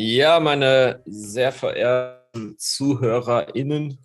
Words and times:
Ja, 0.00 0.38
meine 0.38 1.02
sehr 1.06 1.50
verehrten 1.50 2.56
ZuhörerInnen, 2.56 3.98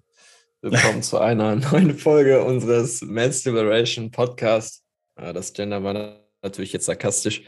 willkommen 0.60 1.04
zu 1.04 1.20
einer 1.20 1.56
neuen 1.72 1.96
Folge 1.96 2.44
unseres 2.44 3.04
Men's 3.04 3.46
Liberation 3.46 4.10
Podcast. 4.10 4.84
Das 5.16 5.54
Gender 5.54 5.84
war 5.84 6.20
natürlich 6.42 6.74
jetzt 6.74 6.88
sarkastisch. 6.88 7.44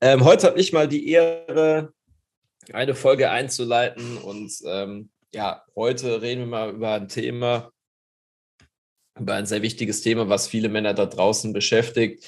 Ähm, 0.00 0.24
heute 0.24 0.46
habe 0.46 0.58
ich 0.58 0.72
mal 0.72 0.88
die 0.88 1.10
Ehre, 1.10 1.92
eine 2.72 2.94
Folge 2.94 3.30
einzuleiten 3.30 4.16
und 4.16 4.50
ähm, 4.64 5.10
ja, 5.34 5.62
heute 5.76 6.22
reden 6.22 6.40
wir 6.40 6.46
mal 6.46 6.70
über 6.70 6.92
ein 6.94 7.08
Thema, 7.08 7.70
über 9.20 9.34
ein 9.34 9.46
sehr 9.46 9.62
wichtiges 9.62 10.00
Thema, 10.00 10.28
was 10.28 10.48
viele 10.48 10.68
Männer 10.68 10.94
da 10.94 11.06
draußen 11.06 11.52
beschäftigt, 11.52 12.24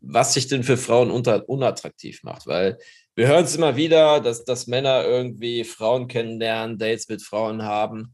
was 0.00 0.34
sich 0.34 0.48
denn 0.48 0.62
für 0.62 0.76
Frauen 0.76 1.10
unter, 1.10 1.48
unattraktiv 1.48 2.22
macht, 2.22 2.46
weil 2.46 2.78
wir 3.14 3.28
hören 3.28 3.44
es 3.44 3.56
immer 3.56 3.76
wieder, 3.76 4.20
dass, 4.20 4.44
dass 4.44 4.66
Männer 4.66 5.04
irgendwie 5.04 5.64
Frauen 5.64 6.08
kennenlernen, 6.08 6.78
Dates 6.78 7.08
mit 7.08 7.22
Frauen 7.22 7.62
haben 7.62 8.12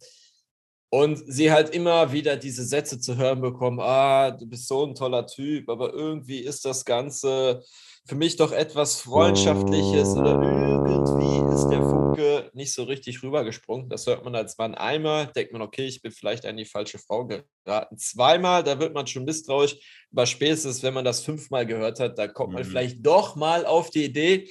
und 0.91 1.23
sie 1.27 1.53
halt 1.53 1.71
immer 1.71 2.13
wieder 2.13 2.37
diese 2.37 2.65
Sätze 2.65 2.99
zu 2.99 3.17
hören 3.17 3.41
bekommen, 3.41 3.81
ah, 3.81 4.31
du 4.31 4.47
bist 4.47 4.69
so 4.69 4.85
ein 4.85 4.95
toller 4.95 5.27
Typ, 5.27 5.69
aber 5.69 5.93
irgendwie 5.93 6.39
ist 6.39 6.65
das 6.65 6.85
Ganze 6.85 7.63
für 8.07 8.15
mich 8.15 8.37
doch 8.37 8.53
etwas 8.53 9.01
Freundschaftliches 9.01 10.11
oder 10.11 10.41
irgendwie 10.41 10.87
der 10.95 11.07
Funke 11.07 11.26
nicht 12.67 12.75
so 12.75 12.83
richtig 12.83 13.23
rübergesprungen. 13.23 13.89
Das 13.89 14.07
hört 14.07 14.25
man 14.25 14.35
als 14.35 14.59
Mann 14.59 14.75
einmal, 14.75 15.29
denkt 15.29 15.53
man, 15.53 15.63
okay, 15.63 15.87
ich 15.87 16.03
bin 16.03 16.11
vielleicht 16.11 16.45
an 16.45 16.57
die 16.57 16.65
falsche 16.65 16.99
Frau 16.99 17.27
geraten. 17.27 17.97
Zweimal, 17.97 18.65
da 18.65 18.79
wird 18.81 18.93
man 18.93 19.07
schon 19.07 19.25
misstrauisch, 19.25 19.77
aber 20.13 20.27
spätestens, 20.27 20.83
wenn 20.83 20.95
man 20.95 21.05
das 21.05 21.23
fünfmal 21.25 21.65
gehört 21.65 22.01
hat, 22.01 22.19
da 22.19 22.27
kommt 22.27 22.53
man 22.53 22.65
mhm. 22.65 22.69
vielleicht 22.69 23.07
doch 23.07 23.37
mal 23.37 23.65
auf 23.65 23.91
die 23.91 24.05
Idee, 24.05 24.51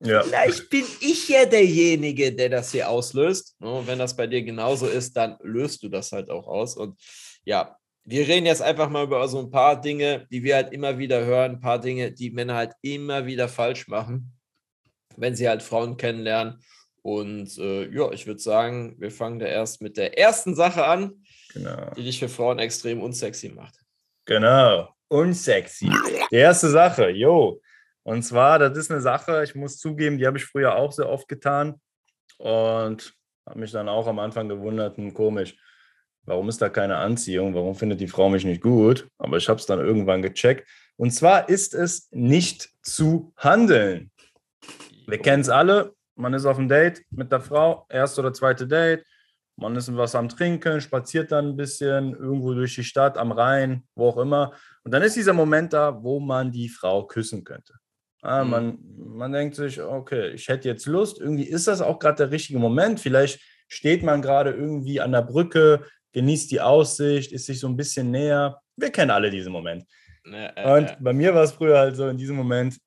ja. 0.00 0.22
Vielleicht 0.22 0.68
bin 0.68 0.84
ich 1.00 1.26
ja 1.26 1.46
derjenige, 1.46 2.30
der 2.30 2.50
das 2.50 2.70
hier 2.70 2.90
auslöst. 2.90 3.56
Und 3.60 3.86
wenn 3.86 3.98
das 3.98 4.14
bei 4.14 4.26
dir 4.26 4.42
genauso 4.42 4.86
ist, 4.86 5.16
dann 5.16 5.38
löst 5.42 5.82
du 5.82 5.88
das 5.88 6.12
halt 6.12 6.28
auch 6.28 6.46
aus. 6.46 6.76
Und 6.76 7.00
ja, 7.46 7.78
wir 8.04 8.28
reden 8.28 8.46
jetzt 8.46 8.62
einfach 8.62 8.90
mal 8.90 9.04
über 9.04 9.26
so 9.26 9.38
ein 9.38 9.50
paar 9.50 9.80
Dinge, 9.80 10.26
die 10.30 10.42
wir 10.42 10.56
halt 10.56 10.72
immer 10.72 10.98
wieder 10.98 11.24
hören, 11.24 11.52
ein 11.52 11.60
paar 11.60 11.80
Dinge, 11.80 12.12
die 12.12 12.30
Männer 12.30 12.54
halt 12.54 12.72
immer 12.82 13.26
wieder 13.26 13.48
falsch 13.48 13.88
machen, 13.88 14.32
wenn 15.16 15.34
sie 15.34 15.48
halt 15.48 15.62
Frauen 15.62 15.96
kennenlernen. 15.96 16.62
Und 17.06 17.56
äh, 17.58 17.88
ja, 17.94 18.10
ich 18.10 18.26
würde 18.26 18.40
sagen, 18.40 18.96
wir 18.98 19.12
fangen 19.12 19.38
da 19.38 19.46
erst 19.46 19.80
mit 19.80 19.96
der 19.96 20.18
ersten 20.18 20.56
Sache 20.56 20.84
an, 20.84 21.12
genau. 21.54 21.92
die 21.96 22.02
dich 22.02 22.18
für 22.18 22.28
Frauen 22.28 22.58
extrem 22.58 23.00
unsexy 23.00 23.48
macht. 23.48 23.78
Genau, 24.24 24.88
unsexy. 25.06 25.88
Die 26.32 26.34
erste 26.34 26.68
Sache, 26.68 27.10
jo, 27.10 27.60
und 28.02 28.24
zwar, 28.24 28.58
das 28.58 28.76
ist 28.76 28.90
eine 28.90 29.00
Sache, 29.00 29.44
ich 29.44 29.54
muss 29.54 29.78
zugeben, 29.78 30.18
die 30.18 30.26
habe 30.26 30.38
ich 30.38 30.46
früher 30.46 30.74
auch 30.74 30.90
sehr 30.90 31.08
oft 31.08 31.28
getan 31.28 31.80
und 32.38 33.14
habe 33.48 33.60
mich 33.60 33.70
dann 33.70 33.88
auch 33.88 34.08
am 34.08 34.18
Anfang 34.18 34.48
gewundert, 34.48 34.96
hm, 34.96 35.14
komisch, 35.14 35.56
warum 36.24 36.48
ist 36.48 36.60
da 36.60 36.68
keine 36.68 36.96
Anziehung, 36.96 37.54
warum 37.54 37.76
findet 37.76 38.00
die 38.00 38.08
Frau 38.08 38.28
mich 38.28 38.44
nicht 38.44 38.62
gut? 38.62 39.06
Aber 39.18 39.36
ich 39.36 39.48
habe 39.48 39.60
es 39.60 39.66
dann 39.66 39.78
irgendwann 39.78 40.22
gecheckt. 40.22 40.68
Und 40.96 41.12
zwar 41.12 41.48
ist 41.48 41.72
es 41.72 42.08
nicht 42.10 42.68
zu 42.82 43.32
handeln. 43.36 44.10
Wir 45.06 45.18
kennen 45.18 45.42
es 45.42 45.48
alle, 45.48 45.95
man 46.16 46.34
ist 46.34 46.46
auf 46.46 46.58
einem 46.58 46.68
Date 46.68 47.02
mit 47.10 47.30
der 47.30 47.40
Frau, 47.40 47.86
erste 47.88 48.20
oder 48.20 48.32
zweite 48.32 48.66
Date, 48.66 49.04
man 49.56 49.74
ist 49.76 49.94
was 49.96 50.14
am 50.14 50.28
Trinken, 50.28 50.80
spaziert 50.80 51.32
dann 51.32 51.50
ein 51.50 51.56
bisschen 51.56 52.14
irgendwo 52.14 52.52
durch 52.52 52.74
die 52.74 52.84
Stadt, 52.84 53.16
am 53.16 53.32
Rhein, 53.32 53.84
wo 53.94 54.08
auch 54.08 54.18
immer. 54.18 54.52
Und 54.84 54.92
dann 54.92 55.02
ist 55.02 55.16
dieser 55.16 55.32
Moment 55.32 55.72
da, 55.72 56.02
wo 56.02 56.20
man 56.20 56.52
die 56.52 56.68
Frau 56.68 57.06
küssen 57.06 57.42
könnte. 57.42 57.74
Ah, 58.20 58.44
mhm. 58.44 58.50
man, 58.50 58.78
man 58.96 59.32
denkt 59.32 59.54
sich, 59.54 59.80
okay, 59.80 60.30
ich 60.30 60.48
hätte 60.48 60.68
jetzt 60.68 60.86
Lust. 60.86 61.20
Irgendwie 61.20 61.44
ist 61.44 61.68
das 61.68 61.80
auch 61.80 61.98
gerade 61.98 62.16
der 62.16 62.30
richtige 62.30 62.58
Moment. 62.58 63.00
Vielleicht 63.00 63.40
steht 63.68 64.02
man 64.02 64.20
gerade 64.20 64.50
irgendwie 64.50 65.00
an 65.00 65.12
der 65.12 65.22
Brücke, 65.22 65.86
genießt 66.12 66.50
die 66.50 66.60
Aussicht, 66.60 67.32
ist 67.32 67.46
sich 67.46 67.60
so 67.60 67.68
ein 67.68 67.76
bisschen 67.76 68.10
näher. 68.10 68.60
Wir 68.76 68.90
kennen 68.90 69.10
alle 69.10 69.30
diesen 69.30 69.52
Moment. 69.52 69.84
Ja, 70.24 70.52
äh, 70.54 70.78
und 70.78 70.96
bei 71.00 71.12
mir 71.12 71.34
war 71.34 71.44
es 71.44 71.52
früher 71.52 71.78
halt 71.78 71.96
so 71.96 72.08
in 72.08 72.18
diesem 72.18 72.36
Moment, 72.36 72.78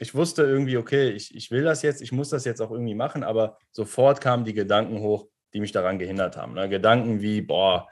ich 0.00 0.14
wusste 0.14 0.42
irgendwie, 0.42 0.78
okay, 0.78 1.10
ich, 1.10 1.34
ich 1.36 1.50
will 1.50 1.62
das 1.62 1.82
jetzt, 1.82 2.00
ich 2.00 2.10
muss 2.10 2.30
das 2.30 2.46
jetzt 2.46 2.62
auch 2.62 2.70
irgendwie 2.70 2.94
machen, 2.94 3.22
aber 3.22 3.58
sofort 3.70 4.22
kamen 4.22 4.46
die 4.46 4.54
Gedanken 4.54 5.00
hoch, 5.00 5.28
die 5.52 5.60
mich 5.60 5.72
daran 5.72 5.98
gehindert 5.98 6.38
haben. 6.38 6.54
Ne? 6.54 6.70
Gedanken 6.70 7.20
wie, 7.20 7.42
boah, 7.42 7.86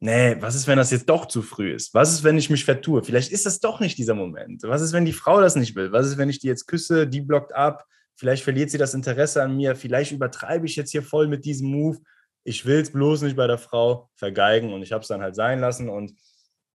nee, 0.00 0.36
was 0.40 0.54
ist, 0.54 0.66
wenn 0.66 0.76
das 0.76 0.90
jetzt 0.90 1.08
doch 1.08 1.24
zu 1.24 1.40
früh 1.40 1.72
ist? 1.72 1.94
Was 1.94 2.12
ist, 2.12 2.24
wenn 2.24 2.36
ich 2.36 2.50
mich 2.50 2.66
vertue? 2.66 3.02
Vielleicht 3.02 3.32
ist 3.32 3.46
das 3.46 3.58
doch 3.58 3.80
nicht 3.80 3.96
dieser 3.96 4.14
Moment. 4.14 4.64
Was 4.64 4.82
ist, 4.82 4.92
wenn 4.92 5.06
die 5.06 5.14
Frau 5.14 5.40
das 5.40 5.56
nicht 5.56 5.74
will? 5.74 5.92
Was 5.92 6.06
ist, 6.06 6.18
wenn 6.18 6.28
ich 6.28 6.40
die 6.40 6.48
jetzt 6.48 6.66
küsse, 6.66 7.06
die 7.06 7.22
blockt 7.22 7.54
ab? 7.54 7.86
Vielleicht 8.16 8.44
verliert 8.44 8.68
sie 8.68 8.78
das 8.78 8.92
Interesse 8.92 9.42
an 9.42 9.56
mir. 9.56 9.76
Vielleicht 9.76 10.12
übertreibe 10.12 10.66
ich 10.66 10.76
jetzt 10.76 10.90
hier 10.90 11.02
voll 11.02 11.26
mit 11.26 11.46
diesem 11.46 11.70
Move. 11.70 12.00
Ich 12.44 12.66
will 12.66 12.80
es 12.80 12.92
bloß 12.92 13.22
nicht 13.22 13.36
bei 13.36 13.46
der 13.46 13.56
Frau 13.56 14.10
vergeigen 14.14 14.74
und 14.74 14.82
ich 14.82 14.92
habe 14.92 15.00
es 15.00 15.08
dann 15.08 15.22
halt 15.22 15.36
sein 15.36 15.58
lassen. 15.58 15.88
Und 15.88 16.12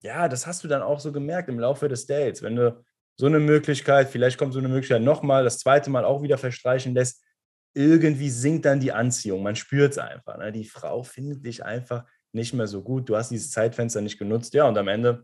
ja, 0.03 0.28
das 0.28 0.47
hast 0.47 0.65
du 0.65 0.69
dann 0.69 0.82
auch 0.82 1.00
so 1.00 1.12
gemerkt 1.12 1.48
im 1.48 1.59
Laufe 1.59 1.88
des 1.88 2.04
Dates. 2.04 2.42
Wenn 2.42 2.56
du 2.56 2.84
so 3.20 3.26
eine 3.26 3.38
Möglichkeit, 3.38 4.08
vielleicht 4.08 4.38
kommt 4.38 4.54
so 4.54 4.58
eine 4.58 4.69
Möglichkeit 4.69 5.03
nochmal, 5.03 5.44
das 5.44 5.58
zweite 5.58 5.91
Mal 5.91 6.06
auch 6.06 6.22
wieder 6.22 6.38
verstreichen 6.38 6.94
lässt, 6.94 7.22
irgendwie 7.75 8.31
sinkt 8.31 8.64
dann 8.64 8.81
die 8.81 8.92
Anziehung. 8.92 9.42
Man 9.42 9.56
spürt 9.56 9.92
es 9.92 9.98
einfach. 9.98 10.38
Ne? 10.38 10.50
Die 10.53 10.64
Frau 10.64 11.03
findet 11.03 11.44
dich 11.44 11.62
einfach 11.62 12.04
nicht 12.32 12.54
mehr 12.54 12.66
so 12.66 12.82
gut, 12.82 13.10
du 13.10 13.16
hast 13.16 13.30
dieses 13.30 13.50
Zeitfenster 13.50 14.00
nicht 14.00 14.19
genutzt, 14.19 14.54
ja, 14.54 14.64
und 14.64 14.78
am 14.78 14.88
Ende 14.88 15.22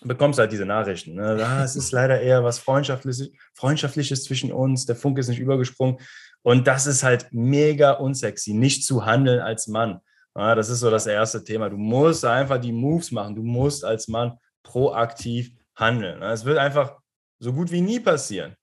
bekommst 0.00 0.38
du 0.38 0.40
halt 0.40 0.52
diese 0.52 0.64
Nachrichten. 0.64 1.14
Ne? 1.14 1.38
Ah, 1.44 1.62
es 1.62 1.76
ist 1.76 1.92
leider 1.92 2.18
eher 2.18 2.42
was 2.42 2.58
Freundschaftliches, 2.58 3.30
Freundschaftliches 3.54 4.24
zwischen 4.24 4.50
uns, 4.50 4.86
der 4.86 4.96
Funk 4.96 5.18
ist 5.18 5.28
nicht 5.28 5.40
übergesprungen. 5.40 5.98
Und 6.40 6.66
das 6.66 6.86
ist 6.86 7.02
halt 7.02 7.26
mega 7.32 7.92
unsexy, 7.92 8.54
nicht 8.54 8.86
zu 8.86 9.04
handeln 9.04 9.40
als 9.40 9.66
Mann. 9.66 10.00
Ja, 10.34 10.54
das 10.54 10.70
ist 10.70 10.80
so 10.80 10.90
das 10.90 11.06
erste 11.06 11.44
Thema. 11.44 11.68
Du 11.68 11.76
musst 11.76 12.24
einfach 12.24 12.58
die 12.58 12.72
Moves 12.72 13.10
machen. 13.10 13.34
Du 13.34 13.42
musst 13.42 13.84
als 13.84 14.08
Mann 14.08 14.38
proaktiv 14.62 15.52
handeln. 15.74 16.22
Es 16.22 16.46
wird 16.46 16.56
einfach 16.56 16.99
so 17.40 17.52
gut 17.52 17.72
wie 17.72 17.80
nie 17.80 17.98
passieren, 17.98 18.54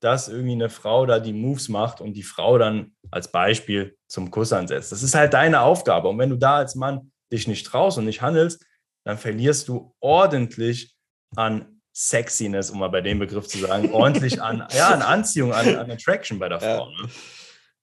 dass 0.00 0.28
irgendwie 0.28 0.52
eine 0.52 0.70
Frau 0.70 1.04
da 1.04 1.18
die 1.18 1.32
Moves 1.32 1.68
macht 1.68 2.00
und 2.00 2.14
die 2.14 2.22
Frau 2.22 2.56
dann 2.56 2.92
als 3.10 3.30
Beispiel 3.30 3.96
zum 4.08 4.30
Kuss 4.30 4.52
ansetzt. 4.52 4.92
Das 4.92 5.02
ist 5.02 5.14
halt 5.14 5.34
deine 5.34 5.60
Aufgabe. 5.60 6.08
Und 6.08 6.18
wenn 6.18 6.30
du 6.30 6.36
da 6.36 6.56
als 6.56 6.74
Mann 6.74 7.12
dich 7.32 7.46
nicht 7.46 7.66
traust 7.66 7.98
und 7.98 8.06
nicht 8.06 8.22
handelst, 8.22 8.64
dann 9.04 9.18
verlierst 9.18 9.68
du 9.68 9.94
ordentlich 10.00 10.94
an 11.36 11.80
Sexiness, 11.92 12.70
um 12.70 12.78
mal 12.78 12.88
bei 12.88 13.00
dem 13.00 13.18
Begriff 13.18 13.46
zu 13.46 13.58
sagen, 13.58 13.90
ordentlich 13.92 14.40
an, 14.40 14.66
ja, 14.72 14.88
an 14.88 15.02
Anziehung, 15.02 15.52
an, 15.52 15.76
an 15.76 15.90
Attraction 15.90 16.38
bei 16.38 16.48
der 16.48 16.60
Frau. 16.60 16.90
Ja, 16.90 17.02
ne? 17.02 17.10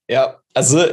ja 0.10 0.40
also 0.54 0.86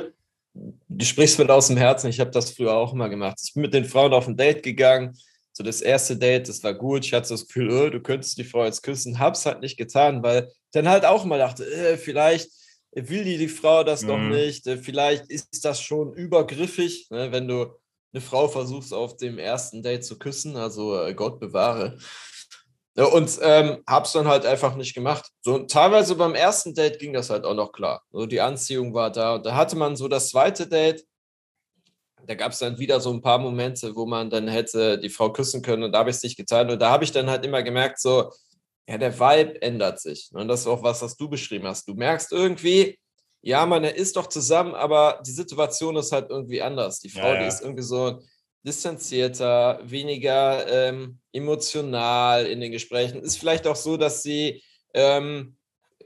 du 0.88 1.04
sprichst 1.04 1.38
mir 1.38 1.48
aus 1.50 1.68
dem 1.68 1.76
Herzen. 1.76 2.10
Ich 2.10 2.20
habe 2.20 2.30
das 2.30 2.50
früher 2.50 2.74
auch 2.74 2.92
immer 2.92 3.08
gemacht. 3.08 3.38
Ich 3.42 3.54
bin 3.54 3.62
mit 3.62 3.74
den 3.74 3.84
Frauen 3.84 4.12
auf 4.12 4.26
ein 4.26 4.36
Date 4.36 4.62
gegangen. 4.62 5.16
So 5.56 5.62
das 5.62 5.80
erste 5.80 6.16
Date, 6.16 6.48
das 6.48 6.62
war 6.64 6.74
gut. 6.74 7.04
Ich 7.04 7.12
hatte 7.12 7.28
das 7.28 7.46
Gefühl, 7.46 7.70
oh, 7.70 7.88
du 7.88 8.00
könntest 8.00 8.36
die 8.38 8.44
Frau 8.44 8.64
jetzt 8.64 8.82
küssen. 8.82 9.20
Hab's 9.20 9.46
halt 9.46 9.60
nicht 9.60 9.76
getan, 9.76 10.22
weil 10.22 10.50
dann 10.72 10.88
halt 10.88 11.04
auch 11.04 11.24
mal 11.24 11.38
dachte, 11.38 11.64
äh, 11.64 11.96
vielleicht 11.96 12.50
will 12.92 13.22
die, 13.22 13.38
die 13.38 13.48
Frau 13.48 13.84
das 13.84 14.02
mhm. 14.02 14.08
doch 14.08 14.18
nicht. 14.18 14.66
Äh, 14.66 14.78
vielleicht 14.78 15.30
ist 15.30 15.64
das 15.64 15.80
schon 15.80 16.12
übergriffig, 16.12 17.08
ne, 17.10 17.30
wenn 17.30 17.46
du 17.46 17.66
eine 18.12 18.20
Frau 18.20 18.48
versuchst, 18.48 18.92
auf 18.92 19.16
dem 19.16 19.38
ersten 19.38 19.82
Date 19.82 20.04
zu 20.04 20.18
küssen. 20.18 20.56
Also 20.56 21.00
äh, 21.00 21.14
Gott 21.14 21.38
bewahre. 21.38 21.98
Ja, 22.96 23.06
und 23.06 23.38
ähm, 23.42 23.82
hab's 23.88 24.12
dann 24.12 24.28
halt 24.28 24.46
einfach 24.46 24.76
nicht 24.76 24.94
gemacht. 24.94 25.28
So 25.42 25.60
teilweise 25.60 26.16
beim 26.16 26.34
ersten 26.34 26.74
Date 26.74 26.98
ging 26.98 27.12
das 27.12 27.30
halt 27.30 27.44
auch 27.44 27.54
noch 27.54 27.72
klar. 27.72 28.02
Also 28.12 28.26
die 28.26 28.40
Anziehung 28.40 28.92
war 28.92 29.10
da. 29.10 29.36
Und 29.36 29.46
da 29.46 29.54
hatte 29.54 29.76
man 29.76 29.96
so 29.96 30.08
das 30.08 30.30
zweite 30.30 30.66
Date. 30.68 31.04
Da 32.26 32.34
gab 32.34 32.52
es 32.52 32.58
dann 32.58 32.78
wieder 32.78 33.00
so 33.00 33.12
ein 33.12 33.22
paar 33.22 33.38
Momente, 33.38 33.94
wo 33.94 34.06
man 34.06 34.30
dann 34.30 34.48
hätte 34.48 34.98
die 34.98 35.10
Frau 35.10 35.32
küssen 35.32 35.62
können 35.62 35.82
und 35.82 35.92
da 35.92 35.98
habe 35.98 36.10
ich 36.10 36.16
es 36.16 36.22
nicht 36.22 36.36
getan. 36.36 36.70
Und 36.70 36.80
da 36.80 36.90
habe 36.90 37.04
ich 37.04 37.12
dann 37.12 37.30
halt 37.30 37.44
immer 37.44 37.62
gemerkt, 37.62 38.00
so, 38.00 38.30
ja, 38.88 38.98
der 38.98 39.18
Vibe 39.18 39.62
ändert 39.62 40.00
sich. 40.00 40.30
Und 40.32 40.48
das 40.48 40.60
ist 40.60 40.66
auch 40.66 40.82
was, 40.82 41.02
was 41.02 41.16
du 41.16 41.28
beschrieben 41.28 41.66
hast. 41.66 41.88
Du 41.88 41.94
merkst 41.94 42.32
irgendwie, 42.32 42.98
ja, 43.40 43.66
man 43.66 43.84
ist 43.84 44.16
doch 44.16 44.28
zusammen, 44.28 44.74
aber 44.74 45.20
die 45.26 45.32
Situation 45.32 45.96
ist 45.96 46.12
halt 46.12 46.30
irgendwie 46.30 46.62
anders. 46.62 47.00
Die 47.00 47.10
Frau, 47.10 47.28
ja, 47.28 47.34
ja. 47.34 47.40
die 47.40 47.46
ist 47.46 47.62
irgendwie 47.62 47.82
so 47.82 48.20
distanzierter, 48.62 49.80
weniger 49.84 50.66
ähm, 50.68 51.18
emotional 51.32 52.46
in 52.46 52.60
den 52.60 52.72
Gesprächen. 52.72 53.22
Ist 53.22 53.36
vielleicht 53.36 53.66
auch 53.66 53.76
so, 53.76 53.96
dass 53.96 54.22
sie, 54.22 54.62
ähm, 54.94 55.56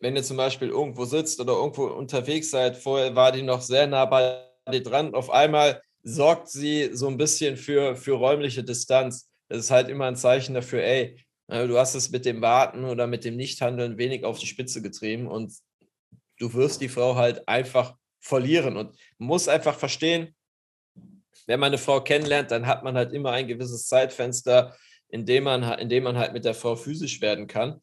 wenn 0.01 0.17
ihr 0.17 0.25
zum 0.25 0.37
Beispiel 0.37 0.69
irgendwo 0.69 1.05
sitzt 1.05 1.41
oder 1.41 1.53
irgendwo 1.53 1.87
unterwegs 1.87 2.51
seid, 2.51 2.77
vorher 2.77 3.15
war 3.15 3.31
die 3.33 3.43
noch 3.43 3.61
sehr 3.61 3.87
nah 3.87 4.05
bei 4.05 4.45
dir 4.71 4.83
dran, 4.83 5.15
auf 5.15 5.31
einmal 5.31 5.81
sorgt 6.09 6.49
sie 6.49 6.91
so 6.93 7.09
ein 7.09 7.17
bisschen 7.17 7.57
für, 7.57 7.97
für 7.97 8.13
räumliche 8.13 8.65
Distanz. 8.65 9.31
Das 9.49 9.59
ist 9.59 9.71
halt 9.71 9.89
immer 9.89 10.07
ein 10.07 10.17
Zeichen 10.17 10.55
dafür, 10.55 10.83
ey, 10.83 11.17
du 11.49 11.79
hast 11.79 11.95
es 11.95 12.11
mit 12.11 12.25
dem 12.25 12.41
Warten 12.41 12.85
oder 12.85 13.07
mit 13.07 13.25
dem 13.25 13.37
Nichthandeln 13.37 13.99
wenig 13.99 14.25
auf 14.25 14.39
die 14.39 14.47
Spitze 14.47 14.83
getrieben 14.83 15.27
und 15.27 15.53
du 16.39 16.53
wirst 16.55 16.81
die 16.81 16.89
Frau 16.89 17.17
halt 17.17 17.47
einfach 17.49 17.97
verlieren. 18.21 18.77
Und 18.77 18.97
muss 19.19 19.49
einfach 19.49 19.79
verstehen, 19.79 20.35
wenn 21.47 21.61
man 21.61 21.69
eine 21.69 21.79
Frau 21.79 22.01
kennenlernt, 22.01 22.51
dann 22.51 22.67
hat 22.67 22.85
man 22.85 22.97
halt 22.97 23.13
immer 23.13 23.33
ein 23.33 23.49
gewisses 23.49 23.87
Zeitfenster, 23.87 24.77
in 25.09 25.25
dem 25.25 25.45
man, 25.45 25.63
in 25.79 25.89
dem 25.89 26.05
man 26.05 26.19
halt 26.19 26.33
mit 26.33 26.45
der 26.45 26.55
Frau 26.55 26.77
physisch 26.77 27.21
werden 27.21 27.47
kann. 27.47 27.81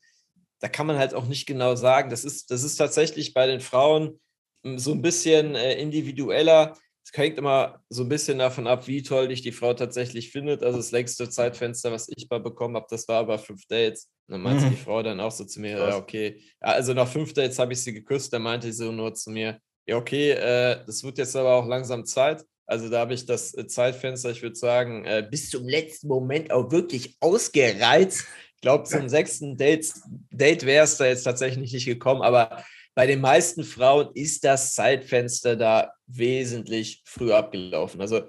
Da 0.60 0.68
kann 0.68 0.88
man 0.88 0.98
halt 0.98 1.13
auch 1.13 1.25
nicht 1.25 1.45
genau 1.48 1.75
sagen. 1.75 2.10
Das 2.10 2.24
ist, 2.24 2.51
das 2.51 2.63
ist 2.63 2.78
tatsächlich 2.78 3.33
bei 3.33 3.48
den 3.48 3.62
Frauen 3.62 4.19
so 4.63 4.92
ein 4.92 5.01
bisschen 5.01 5.56
äh, 5.56 5.74
individueller. 5.74 6.78
Es 7.06 7.16
hängt 7.16 7.38
immer 7.38 7.84
so 7.90 8.02
ein 8.02 8.10
bisschen 8.10 8.40
davon 8.40 8.66
ab, 8.66 8.88
wie 8.88 9.04
toll 9.04 9.28
dich 9.28 9.44
die 9.44 9.52
Frau 9.52 9.75
tatsächlich 9.75 10.31
findet. 10.31 10.63
Also 10.63 10.78
das 10.78 10.92
längste 10.92 11.30
Zeitfenster, 11.30 11.92
was 11.92 12.10
ich 12.10 12.28
mal 12.30 12.40
bekommen 12.40 12.75
habe, 12.75 12.88
das 12.90 13.07
war 13.07 13.19
aber 13.19 13.38
fünf 13.38 13.68
Dates. 13.68 14.10
Und 14.28 14.34
dann 14.34 14.42
meinte 14.42 14.66
mhm. 14.66 14.72
die 14.72 14.75
Frau 14.75 15.04
dann 15.04 15.19
auch 15.19 15.31
so 15.31 15.46
zu 15.46 15.62
mir, 15.62 15.78
ja, 15.78 15.98
okay. 15.98 16.42
Also 16.60 16.94
nach 16.94 17.07
fünf 17.07 17.34
Dates 17.34 17.60
habe 17.60 17.74
ich 17.74 17.84
sie 17.84 17.94
geküsst, 17.94 18.34
dann 18.34 18.42
meinte 18.42 18.72
sie 18.74 18.86
so 18.86 18.92
nur 18.92 19.13
zu 19.13 19.30
mir, 19.30 19.60
ja, 19.88 19.98
okay, 19.98 20.31
äh, 20.31 20.84
das 20.86 21.04
wird 21.04 21.19
jetzt 21.19 21.36
aber 21.36 21.54
auch 21.54 21.68
langsam 21.68 22.06
Zeit. 22.06 22.44
Also 22.66 22.90
da 22.90 23.00
habe 23.00 23.13
ich 23.13 23.28
das 23.28 23.54
äh, 23.54 23.68
Zeitfenster, 23.68 24.31
ich 24.31 24.42
würde 24.42 24.56
sagen, 24.56 25.06
äh, 25.06 25.28
bis 25.30 25.52
zum 25.52 25.68
letzten 25.68 26.07
Moment 26.07 26.52
auch 26.52 26.72
wirklich 26.72 27.18
ausgereizt. 27.19 28.25
Ich 28.56 28.62
glaube, 28.62 28.86
zum 28.86 29.10
sechsten 29.10 29.57
Date, 29.57 29.94
Date 30.31 30.66
wäre 30.66 30.86
es 30.86 30.98
da 30.98 31.06
jetzt 31.06 31.24
tatsächlich 31.24 31.72
nicht 31.72 31.86
gekommen, 31.86 32.24
aber 32.24 32.63
bei 32.95 33.06
den 33.06 33.21
meisten 33.21 33.63
Frauen 33.63 34.09
ist 34.13 34.44
das 34.45 34.74
Zeitfenster 34.74 35.56
da 35.56 35.94
wesentlich 36.07 37.03
früher 37.06 37.38
abgelaufen. 37.38 38.00
Also 38.01 38.21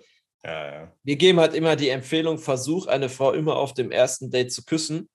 ja, 0.44 0.72
ja. 0.72 0.92
wir 1.02 1.16
geben 1.16 1.40
halt 1.40 1.54
immer 1.54 1.76
die 1.76 1.88
Empfehlung, 1.88 2.38
versuch 2.38 2.86
eine 2.86 3.08
Frau 3.08 3.32
immer 3.32 3.56
auf 3.56 3.74
dem 3.74 3.90
ersten 3.90 4.30
Date 4.30 4.52
zu 4.52 4.64
küssen. 4.64 5.08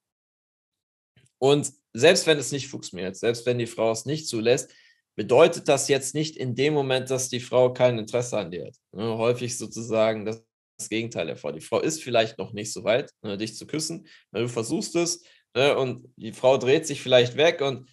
Und 1.37 1.71
selbst 1.93 2.27
wenn 2.27 2.37
es 2.37 2.51
nicht 2.51 2.69
funktioniert, 2.69 3.17
selbst 3.17 3.45
wenn 3.45 3.59
die 3.59 3.67
Frau 3.67 3.91
es 3.91 4.05
nicht 4.05 4.27
zulässt, 4.27 4.71
bedeutet 5.15 5.67
das 5.67 5.89
jetzt 5.89 6.15
nicht 6.15 6.37
in 6.37 6.55
dem 6.55 6.73
Moment, 6.73 7.09
dass 7.09 7.29
die 7.29 7.41
Frau 7.41 7.73
kein 7.73 7.97
Interesse 7.97 8.37
an 8.37 8.51
dir 8.51 8.67
hat. 8.67 8.75
Ne, 8.93 9.17
häufig 9.17 9.57
sozusagen 9.57 10.23
das, 10.23 10.43
das 10.77 10.87
Gegenteil 10.87 11.27
hervor. 11.27 11.51
Die 11.51 11.61
Frau 11.61 11.79
ist 11.79 12.01
vielleicht 12.01 12.37
noch 12.37 12.53
nicht 12.53 12.71
so 12.71 12.85
weit, 12.85 13.11
ne, 13.21 13.37
dich 13.37 13.57
zu 13.57 13.67
küssen. 13.67 14.07
Ne, 14.31 14.41
du 14.41 14.47
versuchst 14.47 14.95
es 14.95 15.23
ne, 15.53 15.77
und 15.77 16.07
die 16.15 16.31
Frau 16.31 16.57
dreht 16.57 16.87
sich 16.87 17.01
vielleicht 17.01 17.35
weg 17.35 17.61
und 17.61 17.89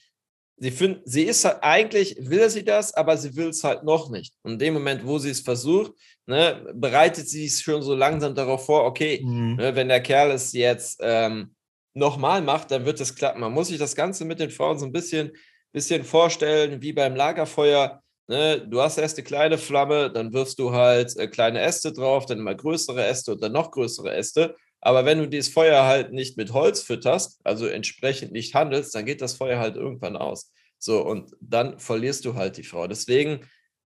sie 0.58 0.70
find, 0.70 1.00
sie 1.05 1.22
ist 1.22 1.44
halt 1.44 1.58
eigentlich, 1.62 2.16
will 2.20 2.49
sie 2.50 2.64
das, 2.64 2.94
aber 2.94 3.16
sie 3.16 3.37
will 3.37 3.49
es 3.49 3.64
halt 3.64 3.84
noch 3.84 4.10
nicht. 4.10 4.34
Und 4.43 4.52
in 4.52 4.58
dem 4.58 4.75
Moment, 4.75 5.06
wo 5.06 5.19
sie 5.19 5.31
es 5.31 5.40
versucht, 5.40 5.93
ne, 6.26 6.66
bereitet 6.75 7.28
sie 7.28 7.46
es 7.46 7.62
schon 7.62 7.82
so 7.82 7.94
langsam 7.94 8.34
darauf 8.34 8.66
vor, 8.66 8.84
okay, 8.84 9.20
mhm. 9.25 9.56
ne, 9.56 9.75
wenn 9.75 9.88
der 9.88 10.02
Kerl 10.02 10.31
es 10.31 10.52
jetzt 10.52 11.00
ähm, 11.02 11.55
nochmal 11.94 12.43
macht, 12.43 12.70
dann 12.70 12.84
wird 12.84 13.00
es 13.00 13.14
klappen. 13.14 13.40
Man 13.40 13.52
muss 13.52 13.69
sich 13.69 13.78
das 13.78 13.94
Ganze 13.94 14.25
mit 14.25 14.40
den 14.40 14.50
Frauen 14.50 14.78
so 14.78 14.87
ein 14.87 14.93
bisschen 14.93 15.32
bisschen 15.72 16.05
vorstellen, 16.05 16.82
wie 16.82 16.93
beim 16.93 17.14
Lagerfeuer. 17.14 18.02
Ne? 18.26 18.66
Du 18.66 18.81
hast 18.81 18.99
erst 18.99 19.19
eine 19.19 19.25
kleine 19.25 19.58
Flamme, 19.58 20.10
dann 20.10 20.32
wirfst 20.32 20.58
du 20.58 20.72
halt 20.72 21.16
äh, 21.16 21.28
kleine 21.28 21.60
Äste 21.60 21.93
drauf, 21.93 22.26
dann 22.26 22.38
immer 22.38 22.55
größere 22.55 23.06
Äste 23.06 23.32
und 23.32 23.43
dann 23.43 23.52
noch 23.52 23.70
größere 23.70 24.14
Äste. 24.14 24.56
Aber 24.81 25.05
wenn 25.05 25.19
du 25.19 25.29
dieses 25.29 25.53
Feuer 25.53 25.85
halt 25.85 26.13
nicht 26.13 26.37
mit 26.37 26.53
Holz 26.53 26.83
fütterst, 26.83 27.41
also 27.45 27.67
entsprechend 27.67 28.33
nicht 28.33 28.55
handelst, 28.55 28.95
dann 28.95 29.07
geht 29.07 29.21
das 29.21 29.35
Feuer 29.35 29.59
halt 29.59 29.77
irgendwann 29.77 30.17
aus. 30.17 30.53
So, 30.79 31.05
und 31.05 31.33
dann 31.41 31.79
verlierst 31.79 32.25
du 32.25 32.35
halt 32.35 32.57
die 32.57 32.63
Frau. 32.63 32.87
Deswegen 32.87 33.41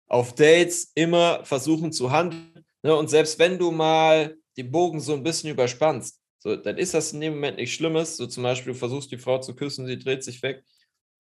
auf 0.09 0.35
Dates 0.35 0.91
immer 0.95 1.45
versuchen 1.45 1.93
zu 1.93 2.11
handeln. 2.11 2.65
Ne? 2.83 2.95
Und 2.97 3.11
selbst 3.11 3.39
wenn 3.39 3.59
du 3.59 3.71
mal 3.71 4.37
die 4.57 4.63
Bogen 4.63 5.01
so 5.01 5.13
ein 5.13 5.23
bisschen 5.23 5.51
überspannst, 5.51 6.21
so, 6.39 6.57
dann 6.57 6.79
ist 6.79 6.95
das 6.95 7.13
in 7.13 7.21
dem 7.21 7.35
Moment 7.35 7.59
nichts 7.59 7.77
Schlimmes. 7.77 8.17
So 8.17 8.27
zum 8.27 8.43
Beispiel, 8.43 8.73
du 8.73 8.79
versuchst 8.79 9.13
die 9.13 9.19
Frau 9.19 9.39
zu 9.39 9.55
küssen, 9.55 9.87
sie 9.87 9.99
dreht 9.99 10.25
sich 10.25 10.43
weg. 10.43 10.65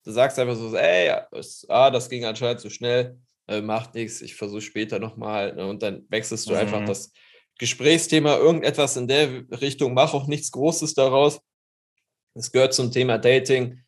Du 0.04 0.12
sagst 0.12 0.38
einfach 0.38 0.56
so, 0.56 0.74
ey, 0.74 1.10
ah, 1.68 1.90
das 1.90 2.08
ging 2.08 2.24
anscheinend 2.24 2.60
zu 2.60 2.70
schnell, 2.70 3.18
äh, 3.46 3.60
macht 3.60 3.94
nichts, 3.94 4.22
ich 4.22 4.34
versuche 4.34 4.62
später 4.62 4.98
nochmal. 4.98 5.54
Ne, 5.54 5.66
und 5.66 5.82
dann 5.82 6.06
wechselst 6.08 6.48
du 6.48 6.52
mhm. 6.52 6.58
einfach 6.58 6.84
das 6.86 7.12
Gesprächsthema, 7.60 8.38
irgendetwas 8.38 8.96
in 8.96 9.06
der 9.06 9.44
Richtung, 9.60 9.92
mach 9.92 10.14
auch 10.14 10.26
nichts 10.26 10.50
Großes 10.50 10.94
daraus. 10.94 11.42
Es 12.32 12.50
gehört 12.50 12.72
zum 12.72 12.90
Thema 12.90 13.18
Dating 13.18 13.80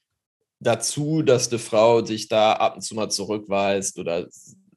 dazu, 0.61 1.23
dass 1.23 1.49
eine 1.49 1.59
Frau 1.59 2.03
dich 2.03 2.29
da 2.29 2.53
ab 2.53 2.75
und 2.75 2.83
zu 2.83 2.95
mal 2.95 3.09
zurückweist 3.09 3.99
oder 3.99 4.29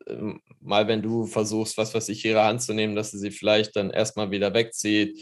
äh, 0.06 0.16
mal, 0.62 0.88
wenn 0.88 1.02
du 1.02 1.26
versuchst, 1.26 1.78
was 1.78 1.94
weiß 1.94 2.08
ich, 2.08 2.24
ihre 2.24 2.46
Hand 2.46 2.62
zu 2.62 2.74
nehmen, 2.74 2.96
dass 2.96 3.12
sie 3.12 3.18
sie 3.18 3.32
vielleicht 3.32 3.76
dann 3.76 3.90
erstmal 3.90 4.32
wieder 4.32 4.54
wegzieht 4.54 5.22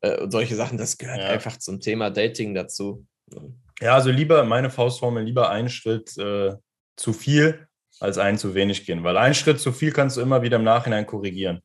äh, 0.00 0.18
und 0.22 0.30
solche 0.30 0.56
Sachen, 0.56 0.78
das 0.78 0.96
gehört 0.96 1.20
ja. 1.20 1.28
einfach 1.28 1.58
zum 1.58 1.80
Thema 1.80 2.08
Dating 2.08 2.54
dazu. 2.54 3.04
Ja, 3.82 3.94
also 3.94 4.10
lieber 4.10 4.42
meine 4.44 4.70
Faustformel, 4.70 5.22
lieber 5.22 5.50
einen 5.50 5.68
Schritt 5.68 6.16
äh, 6.16 6.54
zu 6.96 7.12
viel 7.12 7.68
als 8.00 8.16
einen 8.16 8.38
zu 8.38 8.54
wenig 8.54 8.86
gehen, 8.86 9.04
weil 9.04 9.18
einen 9.18 9.34
Schritt 9.34 9.60
zu 9.60 9.70
viel 9.70 9.92
kannst 9.92 10.16
du 10.16 10.22
immer 10.22 10.40
wieder 10.40 10.56
im 10.56 10.64
Nachhinein 10.64 11.06
korrigieren. 11.06 11.60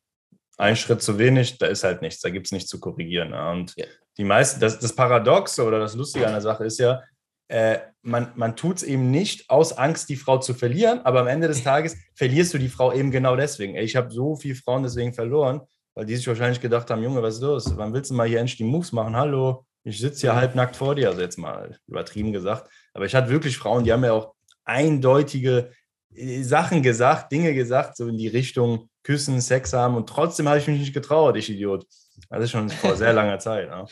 Ein 0.58 0.76
Schritt 0.76 1.02
zu 1.02 1.18
wenig, 1.18 1.58
da 1.58 1.66
ist 1.66 1.84
halt 1.84 2.02
nichts, 2.02 2.20
da 2.20 2.30
gibt 2.30 2.46
es 2.46 2.52
nichts 2.52 2.68
zu 2.68 2.80
korrigieren. 2.80 3.32
Und 3.32 3.74
ja. 3.76 3.86
die 4.18 4.24
meisten, 4.24 4.60
das, 4.60 4.78
das 4.80 4.92
Paradoxe 4.92 5.64
oder 5.64 5.78
das 5.78 5.94
Lustige 5.94 6.26
an 6.26 6.32
der 6.32 6.40
Sache 6.40 6.64
ist 6.64 6.78
ja, 6.78 7.00
äh, 7.46 7.78
man, 8.02 8.32
man 8.34 8.56
tut 8.56 8.78
es 8.78 8.82
eben 8.82 9.10
nicht 9.10 9.48
aus 9.48 9.72
Angst, 9.72 10.08
die 10.08 10.16
Frau 10.16 10.38
zu 10.38 10.54
verlieren, 10.54 11.00
aber 11.04 11.20
am 11.20 11.28
Ende 11.28 11.46
des 11.48 11.62
Tages 11.64 11.96
verlierst 12.14 12.52
du 12.54 12.58
die 12.58 12.68
Frau 12.68 12.92
eben 12.92 13.10
genau 13.10 13.36
deswegen. 13.36 13.76
Ey, 13.76 13.84
ich 13.84 13.96
habe 13.96 14.10
so 14.10 14.34
viele 14.36 14.56
Frauen 14.56 14.82
deswegen 14.82 15.14
verloren, 15.14 15.60
weil 15.94 16.06
die 16.06 16.16
sich 16.16 16.26
wahrscheinlich 16.26 16.60
gedacht 16.60 16.90
haben, 16.90 17.02
Junge, 17.02 17.22
was 17.22 17.36
ist 17.36 17.42
los? 17.42 17.76
Wann 17.76 17.94
willst 17.94 18.10
du 18.10 18.14
mal 18.14 18.26
hier 18.26 18.40
endlich 18.40 18.58
die 18.58 18.64
Moves 18.64 18.92
machen? 18.92 19.16
Hallo, 19.16 19.64
ich 19.84 19.98
sitze 19.98 20.22
hier 20.22 20.34
halbnackt 20.34 20.76
vor 20.76 20.94
dir, 20.94 21.08
also 21.08 21.20
jetzt 21.20 21.38
mal 21.38 21.78
übertrieben 21.86 22.32
gesagt. 22.32 22.68
Aber 22.94 23.06
ich 23.06 23.14
hatte 23.14 23.30
wirklich 23.30 23.56
Frauen, 23.56 23.84
die 23.84 23.92
haben 23.92 24.04
ja 24.04 24.12
auch 24.12 24.34
eindeutige 24.64 25.70
äh, 26.14 26.42
Sachen 26.42 26.82
gesagt, 26.82 27.32
Dinge 27.32 27.54
gesagt, 27.54 27.96
so 27.96 28.08
in 28.08 28.18
die 28.18 28.28
Richtung 28.28 28.90
Küssen, 29.08 29.40
Sex 29.40 29.72
haben 29.72 29.94
und 29.96 30.06
trotzdem 30.06 30.46
habe 30.48 30.58
ich 30.58 30.68
mich 30.68 30.80
nicht 30.80 30.92
getraut, 30.92 31.34
ich 31.38 31.48
Idiot. 31.48 31.86
Das 32.28 32.44
ist 32.44 32.50
schon 32.50 32.68
vor 32.68 32.94
sehr 32.94 33.14
langer 33.14 33.38
Zeit. 33.38 33.68
Ja. 33.68 33.86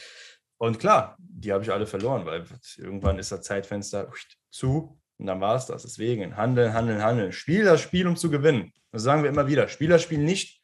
Und 0.58 0.78
klar, 0.78 1.16
die 1.18 1.54
habe 1.54 1.64
ich 1.64 1.72
alle 1.72 1.86
verloren, 1.86 2.26
weil 2.26 2.44
irgendwann 2.76 3.18
ist 3.18 3.32
das 3.32 3.40
Zeitfenster 3.40 4.12
zu 4.50 5.00
und 5.16 5.26
dann 5.26 5.40
war 5.40 5.56
es 5.56 5.64
das. 5.64 5.84
Deswegen 5.84 6.36
handeln, 6.36 6.74
handeln, 6.74 7.02
handeln. 7.02 7.32
Spiel 7.32 7.64
das 7.64 7.80
Spiel, 7.80 8.06
um 8.06 8.16
zu 8.16 8.28
gewinnen. 8.28 8.74
Das 8.92 9.04
sagen 9.04 9.22
wir 9.22 9.30
immer 9.30 9.46
wieder. 9.46 9.68
Spieler 9.68 9.98
spielen 9.98 10.26
nicht, 10.26 10.60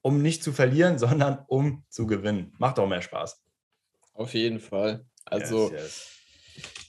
um 0.00 0.22
nicht 0.22 0.42
zu 0.42 0.54
verlieren, 0.54 0.98
sondern 0.98 1.44
um 1.46 1.84
zu 1.90 2.06
gewinnen. 2.06 2.54
Macht 2.56 2.78
auch 2.78 2.88
mehr 2.88 3.02
Spaß. 3.02 3.44
Auf 4.14 4.32
jeden 4.32 4.58
Fall. 4.58 5.04
Also, 5.26 5.70
yes, 5.70 5.82
yes. 5.82 6.12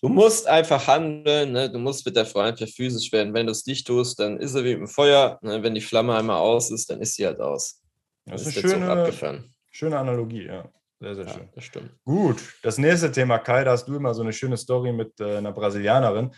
Du 0.01 0.09
musst 0.09 0.47
einfach 0.47 0.87
handeln, 0.87 1.51
ne? 1.51 1.69
du 1.69 1.79
musst 1.79 2.05
mit 2.05 2.15
der 2.15 2.25
Frau 2.25 2.39
einfach 2.39 2.67
physisch 2.67 3.11
werden. 3.11 3.33
Wenn 3.33 3.45
du 3.45 3.51
es 3.51 3.65
nicht 3.65 3.87
tust, 3.87 4.19
dann 4.19 4.37
ist 4.39 4.53
sie 4.53 4.63
wie 4.63 4.73
im 4.73 4.87
Feuer. 4.87 5.39
Ne? 5.41 5.61
Wenn 5.63 5.75
die 5.75 5.81
Flamme 5.81 6.15
einmal 6.15 6.37
aus 6.37 6.71
ist, 6.71 6.89
dann 6.89 7.01
ist 7.01 7.15
sie 7.15 7.25
halt 7.25 7.39
aus. 7.39 7.81
Das, 8.25 8.43
das 8.43 8.55
ist 8.55 8.65
eine 8.65 9.13
schöne, 9.15 9.43
schöne 9.71 9.97
Analogie, 9.97 10.45
ja. 10.45 10.69
Sehr, 10.99 11.15
sehr 11.15 11.25
ja, 11.25 11.33
schön. 11.33 11.49
Das 11.53 11.63
stimmt. 11.63 11.91
Gut, 12.03 12.41
das 12.63 12.77
nächste 12.77 13.11
Thema, 13.11 13.37
Kai, 13.39 13.63
da 13.63 13.71
hast 13.71 13.85
du 13.85 13.95
immer 13.95 14.13
so 14.13 14.23
eine 14.23 14.33
schöne 14.33 14.57
Story 14.57 14.91
mit 14.91 15.19
äh, 15.19 15.37
einer 15.37 15.51
Brasilianerin. 15.51 16.33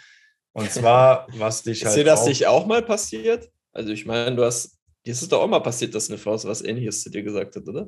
Und 0.51 0.71
zwar, 0.71 1.27
was 1.37 1.63
dich 1.63 1.83
halt. 1.83 1.95
Ist 1.95 1.97
dir 1.97 2.03
das 2.03 2.25
nicht 2.25 2.47
auch 2.47 2.65
mal 2.65 2.81
passiert? 2.81 3.49
Also, 3.71 3.91
ich 3.91 4.05
meine, 4.05 4.35
du 4.35 4.43
hast. 4.43 4.77
Dir 5.05 5.11
ist 5.11 5.21
es 5.21 5.29
doch 5.29 5.41
auch 5.41 5.47
mal 5.47 5.61
passiert, 5.61 5.95
dass 5.95 6.09
eine 6.09 6.17
Frau 6.17 6.35
so 6.35 6.49
was 6.49 6.61
Ähnliches 6.61 7.03
zu 7.03 7.09
dir 7.09 7.23
gesagt 7.23 7.55
hat, 7.55 7.65
oder? 7.67 7.87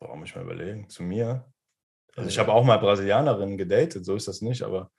Muss 0.00 0.28
ich 0.28 0.36
mal 0.36 0.44
überlegen. 0.44 0.88
Zu 0.88 1.02
mir? 1.02 1.44
Also 2.16 2.30
ich 2.30 2.38
habe 2.38 2.52
auch 2.52 2.64
mal 2.64 2.78
Brasilianerinnen 2.78 3.58
gedatet, 3.58 4.04
so 4.04 4.16
ist 4.16 4.26
das 4.26 4.40
nicht, 4.40 4.62
aber 4.62 4.90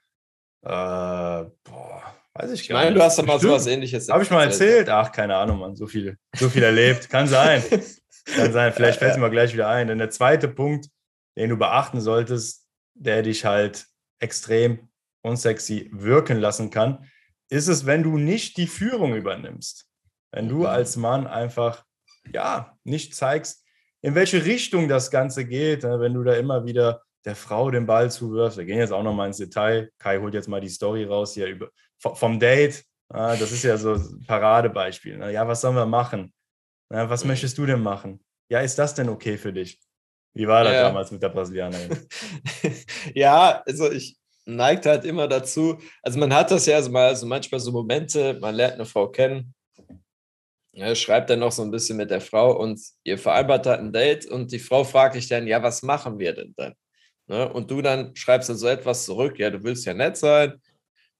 äh, 0.62 1.50
boah, 1.64 2.02
weiß 2.34 2.52
ich 2.52 2.68
gar 2.68 2.78
nicht. 2.78 2.84
Nein, 2.84 2.94
du 2.94 3.02
hast 3.02 3.18
doch 3.18 3.26
mal 3.26 3.40
sowas 3.40 3.66
ähnliches. 3.66 4.08
Habe 4.08 4.22
ich 4.22 4.30
mal 4.30 4.44
erzählt? 4.44 4.88
Ach, 4.88 5.10
keine 5.10 5.36
Ahnung, 5.36 5.58
man, 5.58 5.76
so 5.76 5.86
viel, 5.86 6.16
so 6.36 6.48
viel 6.48 6.62
erlebt. 6.62 7.10
Kann 7.10 7.26
sein. 7.26 7.62
Kann 8.36 8.52
sein, 8.52 8.72
vielleicht 8.74 9.00
fällt 9.00 9.12
es 9.12 9.18
mir 9.18 9.30
gleich 9.30 9.52
wieder 9.52 9.68
ein. 9.68 9.88
Denn 9.88 9.98
der 9.98 10.10
zweite 10.10 10.48
Punkt, 10.48 10.88
den 11.36 11.50
du 11.50 11.56
beachten 11.56 12.00
solltest, 12.00 12.66
der 12.94 13.22
dich 13.22 13.44
halt 13.44 13.86
extrem 14.20 14.88
unsexy 15.22 15.90
wirken 15.92 16.38
lassen 16.38 16.70
kann, 16.70 17.04
ist 17.50 17.68
es, 17.68 17.86
wenn 17.86 18.02
du 18.02 18.18
nicht 18.18 18.56
die 18.56 18.66
Führung 18.66 19.16
übernimmst. 19.16 19.86
Wenn 20.32 20.48
du 20.48 20.58
mhm. 20.58 20.66
als 20.66 20.96
Mann 20.96 21.26
einfach, 21.26 21.84
ja, 22.32 22.76
nicht 22.84 23.14
zeigst, 23.14 23.64
in 24.02 24.14
welche 24.14 24.44
Richtung 24.44 24.88
das 24.88 25.10
Ganze 25.10 25.44
geht, 25.44 25.82
ne, 25.82 25.98
wenn 26.00 26.14
du 26.14 26.22
da 26.22 26.34
immer 26.34 26.64
wieder 26.64 27.02
der 27.24 27.36
Frau 27.36 27.70
den 27.70 27.86
Ball 27.86 28.10
zuwirft. 28.10 28.56
Wir 28.56 28.64
gehen 28.64 28.78
jetzt 28.78 28.92
auch 28.92 29.02
noch 29.02 29.14
mal 29.14 29.26
ins 29.26 29.38
Detail. 29.38 29.90
Kai 29.98 30.18
holt 30.18 30.34
jetzt 30.34 30.48
mal 30.48 30.60
die 30.60 30.68
Story 30.68 31.04
raus 31.04 31.34
hier 31.34 31.46
über, 31.46 31.68
vom 31.98 32.38
Date. 32.38 32.84
das 33.08 33.52
ist 33.52 33.64
ja 33.64 33.76
so 33.76 33.94
ein 33.94 34.24
Paradebeispiel. 34.26 35.18
Ne? 35.18 35.32
Ja, 35.32 35.46
was 35.46 35.60
sollen 35.60 35.76
wir 35.76 35.86
machen? 35.86 36.32
was 36.90 37.22
mhm. 37.22 37.30
möchtest 37.30 37.58
du 37.58 37.66
denn 37.66 37.82
machen? 37.82 38.20
Ja, 38.48 38.60
ist 38.60 38.78
das 38.78 38.94
denn 38.94 39.08
okay 39.08 39.36
für 39.36 39.52
dich? 39.52 39.78
Wie 40.34 40.48
war 40.48 40.64
das 40.64 40.72
ja. 40.74 40.82
damals 40.84 41.10
mit 41.10 41.22
der 41.22 41.28
Brasilianerin? 41.28 42.06
ja, 43.14 43.62
also 43.66 43.90
ich 43.90 44.16
neige 44.46 44.88
halt 44.88 45.04
immer 45.04 45.28
dazu. 45.28 45.78
Also 46.02 46.18
man 46.18 46.32
hat 46.32 46.50
das 46.50 46.66
ja 46.66 46.76
also 46.76 46.90
mal 46.90 47.14
so 47.14 47.26
manchmal 47.26 47.60
so 47.60 47.72
Momente, 47.72 48.38
man 48.40 48.54
lernt 48.54 48.74
eine 48.74 48.86
Frau 48.86 49.08
kennen, 49.08 49.54
ja, 50.72 50.94
schreibt 50.94 51.28
dann 51.28 51.40
noch 51.40 51.50
so 51.50 51.62
ein 51.62 51.70
bisschen 51.72 51.96
mit 51.96 52.10
der 52.10 52.20
Frau 52.20 52.56
und 52.56 52.80
ihr 53.02 53.18
vereinbart 53.18 53.66
hat 53.66 53.80
ein 53.80 53.92
Date 53.92 54.26
und 54.26 54.52
die 54.52 54.60
Frau 54.60 54.84
fragt 54.84 55.16
dich 55.16 55.28
dann, 55.28 55.46
ja, 55.46 55.60
was 55.62 55.82
machen 55.82 56.18
wir 56.18 56.32
denn 56.34 56.54
dann? 56.56 56.74
Ne? 57.28 57.50
Und 57.52 57.70
du 57.70 57.82
dann 57.82 58.16
schreibst 58.16 58.48
dann 58.48 58.56
so 58.56 58.66
etwas 58.66 59.04
zurück, 59.04 59.38
ja, 59.38 59.50
du 59.50 59.62
willst 59.62 59.84
ja 59.86 59.94
nett 59.94 60.16
sein. 60.16 60.60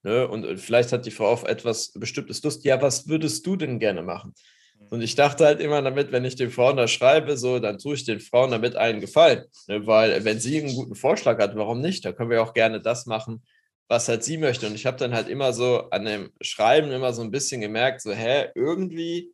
Ne? 0.02 0.26
Und 0.26 0.58
vielleicht 0.58 0.92
hat 0.92 1.06
die 1.06 1.10
Frau 1.10 1.28
auf 1.28 1.44
etwas 1.44 1.92
Bestimmtes 1.92 2.42
Lust. 2.42 2.64
Ja, 2.64 2.80
was 2.80 3.08
würdest 3.08 3.46
du 3.46 3.56
denn 3.56 3.78
gerne 3.78 4.02
machen? 4.02 4.34
Mhm. 4.78 4.86
Und 4.88 5.02
ich 5.02 5.14
dachte 5.14 5.44
halt 5.44 5.60
immer 5.60 5.82
damit, 5.82 6.10
wenn 6.10 6.24
ich 6.24 6.36
den 6.36 6.50
Frauen 6.50 6.76
da 6.76 6.88
schreibe, 6.88 7.36
so, 7.36 7.58
dann 7.58 7.78
tue 7.78 7.94
ich 7.94 8.04
den 8.04 8.20
Frauen 8.20 8.50
damit 8.50 8.74
einen 8.76 9.00
Gefallen. 9.00 9.44
Ne? 9.66 9.86
Weil, 9.86 10.24
wenn 10.24 10.40
sie 10.40 10.58
einen 10.58 10.74
guten 10.74 10.94
Vorschlag 10.94 11.38
hat, 11.38 11.56
warum 11.56 11.80
nicht? 11.80 12.04
Da 12.04 12.12
können 12.12 12.30
wir 12.30 12.42
auch 12.42 12.54
gerne 12.54 12.80
das 12.80 13.06
machen, 13.06 13.44
was 13.88 14.08
halt 14.08 14.24
sie 14.24 14.38
möchte. 14.38 14.66
Und 14.66 14.74
ich 14.74 14.86
habe 14.86 14.96
dann 14.96 15.14
halt 15.14 15.28
immer 15.28 15.52
so 15.52 15.90
an 15.90 16.04
dem 16.06 16.32
Schreiben 16.40 16.90
immer 16.90 17.12
so 17.12 17.22
ein 17.22 17.30
bisschen 17.30 17.60
gemerkt, 17.60 18.00
so, 18.00 18.12
hä, 18.12 18.48
irgendwie 18.54 19.32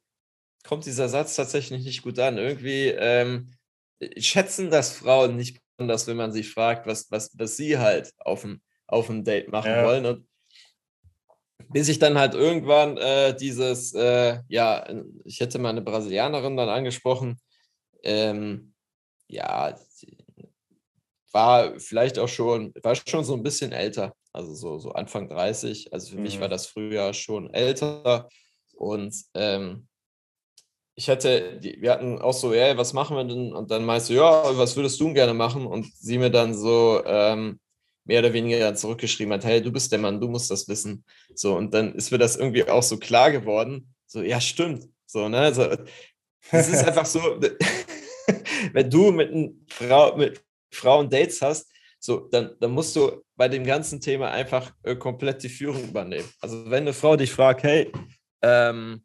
kommt 0.64 0.87
dieser 0.87 1.09
Satz 1.09 1.37
tatsächlich 1.37 1.85
nicht 1.85 2.02
gut 2.02 2.19
an. 2.19 2.38
Irgendwie 2.38 2.88
ähm, 2.88 3.54
schätzen 4.16 4.71
das 4.71 4.93
Frauen 4.97 5.37
nicht 5.37 5.63
besonders, 5.76 6.07
wenn 6.07 6.16
man 6.16 6.33
sie 6.33 6.43
fragt, 6.43 6.87
was, 6.87 7.11
was, 7.11 7.31
was 7.38 7.57
sie 7.57 7.78
halt 7.78 8.12
auf 8.19 8.43
dem, 8.43 8.61
auf 8.87 9.07
dem 9.07 9.25
Date 9.25 9.50
machen 9.50 9.71
ja. 9.71 9.85
wollen. 9.85 10.07
Und 10.07 10.26
bis 11.71 11.88
ich 11.88 11.99
dann 11.99 12.19
halt 12.19 12.35
irgendwann 12.35 12.97
äh, 12.97 13.35
dieses, 13.35 13.95
äh, 13.95 14.40
ja, 14.49 14.87
ich 15.25 15.40
hätte 15.40 15.59
mal 15.59 15.71
eine 15.71 15.83
Brasilianerin 15.83 16.57
dann 16.57 16.69
angesprochen, 16.69 17.40
ähm, 18.02 18.75
ja, 19.28 19.75
war 21.33 21.81
vielleicht 21.81 22.19
auch 22.19 22.28
schon, 22.28 22.73
war 22.83 22.95
schon 22.95 23.25
so 23.25 23.35
ein 23.35 23.43
bisschen 23.43 23.73
älter, 23.73 24.14
also 24.33 24.54
so, 24.54 24.78
so 24.78 24.93
Anfang 24.93 25.28
30. 25.28 25.93
Also 25.93 26.11
für 26.11 26.16
mhm. 26.16 26.23
mich 26.23 26.40
war 26.40 26.49
das 26.49 26.66
früher 26.66 27.12
schon 27.12 27.52
älter. 27.52 28.28
Und 28.76 29.14
ähm, 29.35 29.88
ich 30.97 31.09
hätte, 31.09 31.59
wir 31.61 31.91
hatten 31.91 32.21
auch 32.21 32.33
so, 32.33 32.55
ja, 32.55 32.77
was 32.77 32.93
machen 32.93 33.17
wir 33.17 33.25
denn? 33.25 33.53
Und 33.53 33.71
dann 33.71 33.85
meinst 33.85 34.11
du, 34.11 34.15
ja, 34.15 34.57
was 34.57 34.77
würdest 34.77 35.01
du 35.01 35.13
gerne 35.13 35.35
machen? 35.35 35.67
Und 35.67 35.87
sie 35.95 36.19
mir 36.19 36.31
dann 36.31 36.55
so 36.55 37.03
ähm, 37.05 37.59
mehr 38.05 38.21
oder 38.21 38.33
weniger 38.33 38.75
zurückgeschrieben 38.75 39.33
hat, 39.33 39.45
hey, 39.45 39.61
du 39.61 39.73
bist 39.73 39.91
der 39.91 39.99
Mann, 39.99 40.21
du 40.21 40.29
musst 40.29 40.51
das 40.51 40.69
wissen. 40.69 41.05
So, 41.35 41.57
und 41.57 41.75
dann 41.75 41.95
ist 41.95 42.13
mir 42.13 42.19
das 42.19 42.37
irgendwie 42.37 42.69
auch 42.69 42.83
so 42.83 42.99
klar 42.99 43.33
geworden. 43.33 43.93
So, 44.07 44.23
ja, 44.23 44.41
stimmt. 44.41 44.89
So, 45.07 45.29
ne? 45.29 45.39
Also, 45.39 45.77
es 46.51 46.69
ist 46.69 46.85
einfach 46.87 47.07
so, 47.07 47.21
wenn 48.73 48.91
du 48.91 49.11
mit, 49.11 49.55
Frau, 49.69 50.17
mit 50.17 50.43
Frauen 50.73 51.11
Dates 51.11 51.43
hast, 51.43 51.67
so, 51.99 52.29
dann, 52.31 52.55
dann 52.61 52.71
musst 52.71 52.95
du 52.95 53.23
bei 53.35 53.49
dem 53.49 53.65
ganzen 53.65 54.01
Thema 54.01 54.31
einfach 54.31 54.73
äh, 54.83 54.95
komplett 54.95 55.43
die 55.43 55.49
Führung 55.49 55.83
übernehmen. 55.85 56.29
Also 56.41 56.71
wenn 56.71 56.83
eine 56.83 56.93
Frau 56.93 57.17
dich 57.17 57.33
fragt, 57.33 57.63
hey, 57.63 57.91
ähm, 58.43 59.04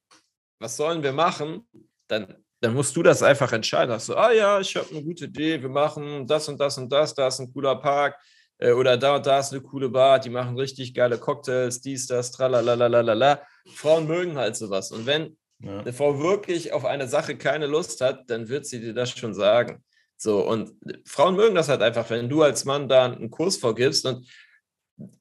was 0.60 0.78
sollen 0.78 1.02
wir 1.02 1.14
machen, 1.14 1.68
dann, 2.08 2.36
dann 2.62 2.74
musst 2.74 2.96
du 2.96 3.04
das 3.04 3.24
einfach 3.24 3.52
entscheiden. 3.54 3.94
Hast 3.94 4.10
du, 4.10 4.16
ah 4.16 4.32
ja, 4.32 4.60
ich 4.60 4.76
habe 4.76 4.90
eine 4.92 5.04
gute 5.04 5.26
Idee, 5.26 5.62
wir 5.62 5.70
machen 5.70 6.28
das 6.28 6.48
und 6.48 6.60
das 6.60 6.78
und 6.78 6.92
das, 6.92 7.14
da 7.14 7.28
ist 7.28 7.40
ein 7.40 7.52
cooler 7.52 7.78
Park 7.78 8.18
äh, 8.60 8.72
oder 8.72 8.98
da 8.98 9.16
und 9.16 9.26
da 9.26 9.40
ist 9.40 9.52
eine 9.52 9.62
coole 9.62 9.90
Bar, 9.90 10.20
die 10.20 10.30
machen 10.30 10.58
richtig 10.58 10.94
geile 10.94 11.18
Cocktails, 11.18 11.82
dies, 11.82 12.08
das, 12.08 12.32
tralalalala. 12.32 13.42
Frauen 13.74 14.08
mögen 14.08 14.38
halt 14.38 14.56
sowas. 14.56 14.92
Und 14.92 15.06
wenn 15.06 15.38
ja. 15.60 15.80
eine 15.80 15.94
Frau 15.94 16.20
wirklich 16.20 16.74
auf 16.74 16.86
eine 16.86 17.08
Sache 17.08 17.38
keine 17.38 17.68
Lust 17.68 18.02
hat, 18.02 18.30
dann 18.30 18.50
wird 18.50 18.66
sie 18.66 18.80
dir 18.80 18.94
das 18.94 19.12
schon 19.12 19.34
sagen. 19.34 19.84
So, 20.18 20.46
und 20.46 20.74
Frauen 21.06 21.36
mögen 21.36 21.56
das 21.56 21.70
halt 21.70 21.82
einfach, 21.82 22.10
wenn 22.10 22.28
du 22.28 22.44
als 22.44 22.66
Mann 22.66 22.90
da 22.90 23.06
einen 23.06 23.30
Kurs 23.30 23.56
vorgibst. 23.56 24.06
Und 24.06 24.28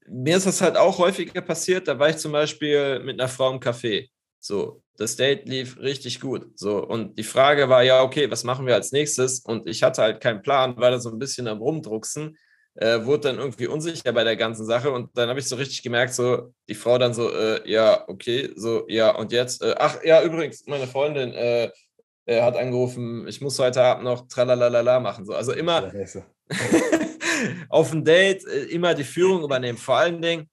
mir 0.08 0.36
ist 0.36 0.46
das 0.46 0.60
halt 0.60 0.76
auch 0.76 0.98
häufiger 0.98 1.40
passiert. 1.40 1.86
Da 1.86 1.98
war 1.98 2.10
ich 2.10 2.16
zum 2.16 2.32
Beispiel 2.32 2.98
mit 3.00 3.20
einer 3.20 3.28
Frau 3.28 3.52
im 3.52 3.60
Café. 3.60 4.08
So, 4.40 4.82
das 4.96 5.16
Date 5.16 5.48
lief 5.48 5.78
richtig 5.78 6.20
gut. 6.20 6.58
So, 6.58 6.84
und 6.84 7.18
die 7.18 7.24
Frage 7.24 7.68
war 7.68 7.82
ja, 7.82 8.02
okay, 8.02 8.30
was 8.30 8.44
machen 8.44 8.66
wir 8.66 8.74
als 8.74 8.92
nächstes? 8.92 9.40
Und 9.40 9.68
ich 9.68 9.82
hatte 9.82 10.02
halt 10.02 10.20
keinen 10.20 10.42
Plan, 10.42 10.76
war 10.76 10.90
da 10.90 10.98
so 10.98 11.10
ein 11.10 11.18
bisschen 11.18 11.48
am 11.48 11.58
Rumdrucksen, 11.58 12.36
äh, 12.74 13.04
wurde 13.04 13.28
dann 13.28 13.38
irgendwie 13.38 13.66
unsicher 13.66 14.12
bei 14.12 14.24
der 14.24 14.36
ganzen 14.36 14.64
Sache. 14.64 14.90
Und 14.90 15.16
dann 15.16 15.28
habe 15.28 15.40
ich 15.40 15.48
so 15.48 15.56
richtig 15.56 15.82
gemerkt, 15.82 16.14
so, 16.14 16.52
die 16.68 16.74
Frau 16.74 16.98
dann 16.98 17.14
so, 17.14 17.32
äh, 17.32 17.68
ja, 17.68 18.04
okay, 18.08 18.50
so, 18.56 18.84
ja, 18.88 19.14
und 19.14 19.32
jetzt, 19.32 19.62
äh, 19.62 19.74
ach 19.78 20.02
ja, 20.04 20.22
übrigens, 20.22 20.64
meine 20.66 20.86
Freundin, 20.86 21.32
äh, 21.32 21.70
er 22.28 22.44
hat 22.44 22.56
angerufen, 22.56 23.26
ich 23.26 23.40
muss 23.40 23.58
heute 23.58 23.82
Abend 23.82 24.04
noch 24.04 24.28
tralalala 24.28 25.00
machen. 25.00 25.24
So. 25.24 25.32
Also 25.32 25.52
immer 25.52 25.90
auf 27.70 27.92
ein 27.92 28.04
Date, 28.04 28.44
äh, 28.46 28.64
immer 28.64 28.94
die 28.94 29.04
Führung 29.04 29.42
übernehmen. 29.42 29.78
Vor 29.78 29.96
allen 29.96 30.20
Dingen, 30.20 30.48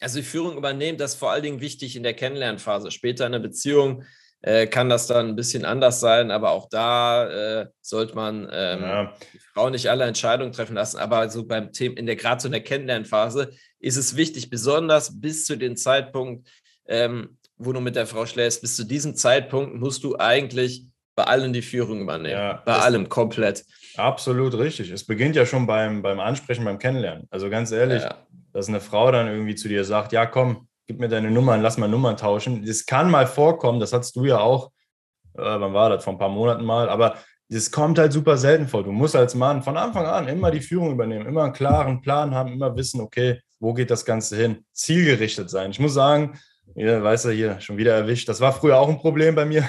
also 0.00 0.18
die 0.18 0.24
Führung 0.24 0.56
übernehmen, 0.56 0.98
das 0.98 1.14
ist 1.14 1.18
vor 1.18 1.30
allen 1.30 1.42
Dingen 1.42 1.60
wichtig 1.60 1.96
in 1.96 2.02
der 2.02 2.14
Kennenlernphase. 2.14 2.90
Später 2.90 3.26
in 3.26 3.32
der 3.32 3.38
Beziehung 3.38 4.04
äh, 4.42 4.66
kann 4.66 4.88
das 4.88 5.06
dann 5.06 5.28
ein 5.28 5.36
bisschen 5.36 5.64
anders 5.64 6.00
sein, 6.00 6.30
aber 6.30 6.50
auch 6.50 6.68
da 6.68 7.60
äh, 7.62 7.66
sollte 7.80 8.14
man 8.14 8.48
ähm, 8.52 8.82
ja. 8.82 9.14
die 9.32 9.38
Frau 9.38 9.70
nicht 9.70 9.88
alle 9.88 10.04
Entscheidungen 10.04 10.52
treffen 10.52 10.76
lassen. 10.76 10.98
Aber 10.98 11.28
so 11.30 11.44
beim 11.44 11.72
Thema, 11.72 11.96
in 11.96 12.06
der 12.06 12.16
gerade 12.16 12.40
so 12.40 12.48
in 12.48 12.52
der 12.52 12.62
Kennenlernphase 12.62 13.50
ist 13.80 13.96
es 13.96 14.16
wichtig, 14.16 14.50
besonders 14.50 15.20
bis 15.20 15.46
zu 15.46 15.56
dem 15.56 15.76
Zeitpunkt, 15.76 16.48
ähm, 16.86 17.38
wo 17.56 17.72
du 17.72 17.80
mit 17.80 17.96
der 17.96 18.06
Frau 18.06 18.26
schläfst, 18.26 18.60
bis 18.60 18.76
zu 18.76 18.84
diesem 18.84 19.16
Zeitpunkt 19.16 19.74
musst 19.74 20.04
du 20.04 20.16
eigentlich 20.18 20.86
bei 21.16 21.24
allen 21.24 21.54
die 21.54 21.62
Führung 21.62 22.02
übernehmen. 22.02 22.38
Ja, 22.38 22.62
bei 22.64 22.74
allem 22.74 23.08
komplett. 23.08 23.64
Absolut 23.96 24.54
richtig. 24.58 24.90
Es 24.90 25.04
beginnt 25.04 25.34
ja 25.34 25.46
schon 25.46 25.66
beim, 25.66 26.02
beim 26.02 26.20
Ansprechen, 26.20 26.64
beim 26.64 26.78
Kennenlernen. 26.78 27.26
Also 27.30 27.48
ganz 27.48 27.72
ehrlich, 27.72 28.02
ja. 28.02 28.25
Dass 28.56 28.68
eine 28.68 28.80
Frau 28.80 29.10
dann 29.12 29.28
irgendwie 29.28 29.54
zu 29.54 29.68
dir 29.68 29.84
sagt, 29.84 30.12
ja 30.12 30.24
komm, 30.24 30.66
gib 30.86 30.98
mir 30.98 31.08
deine 31.08 31.30
Nummern, 31.30 31.60
lass 31.60 31.76
mal 31.76 31.88
Nummern 31.88 32.16
tauschen. 32.16 32.64
Das 32.64 32.86
kann 32.86 33.10
mal 33.10 33.26
vorkommen, 33.26 33.80
das 33.80 33.92
hattest 33.92 34.16
du 34.16 34.24
ja 34.24 34.38
auch, 34.38 34.70
äh, 35.34 35.42
wann 35.42 35.74
war 35.74 35.90
das, 35.90 36.04
vor 36.04 36.14
ein 36.14 36.18
paar 36.18 36.30
Monaten 36.30 36.64
mal, 36.64 36.88
aber 36.88 37.16
das 37.50 37.70
kommt 37.70 37.98
halt 37.98 38.14
super 38.14 38.38
selten 38.38 38.66
vor. 38.66 38.82
Du 38.82 38.92
musst 38.92 39.14
als 39.14 39.34
Mann 39.34 39.62
von 39.62 39.76
Anfang 39.76 40.06
an 40.06 40.26
immer 40.26 40.50
die 40.50 40.62
Führung 40.62 40.90
übernehmen, 40.90 41.26
immer 41.26 41.44
einen 41.44 41.52
klaren 41.52 42.00
Plan 42.00 42.34
haben, 42.34 42.50
immer 42.50 42.74
wissen, 42.74 43.02
okay, 43.02 43.40
wo 43.60 43.74
geht 43.74 43.90
das 43.90 44.06
Ganze 44.06 44.36
hin? 44.36 44.64
Zielgerichtet 44.72 45.50
sein. 45.50 45.70
Ich 45.70 45.78
muss 45.78 45.92
sagen, 45.92 46.38
ja, 46.74 47.02
weißt 47.02 47.26
du, 47.26 47.30
hier 47.32 47.60
schon 47.60 47.76
wieder 47.76 47.94
erwischt. 47.94 48.26
Das 48.26 48.40
war 48.40 48.54
früher 48.54 48.78
auch 48.78 48.88
ein 48.88 48.98
Problem 48.98 49.34
bei 49.34 49.44
mir. 49.44 49.68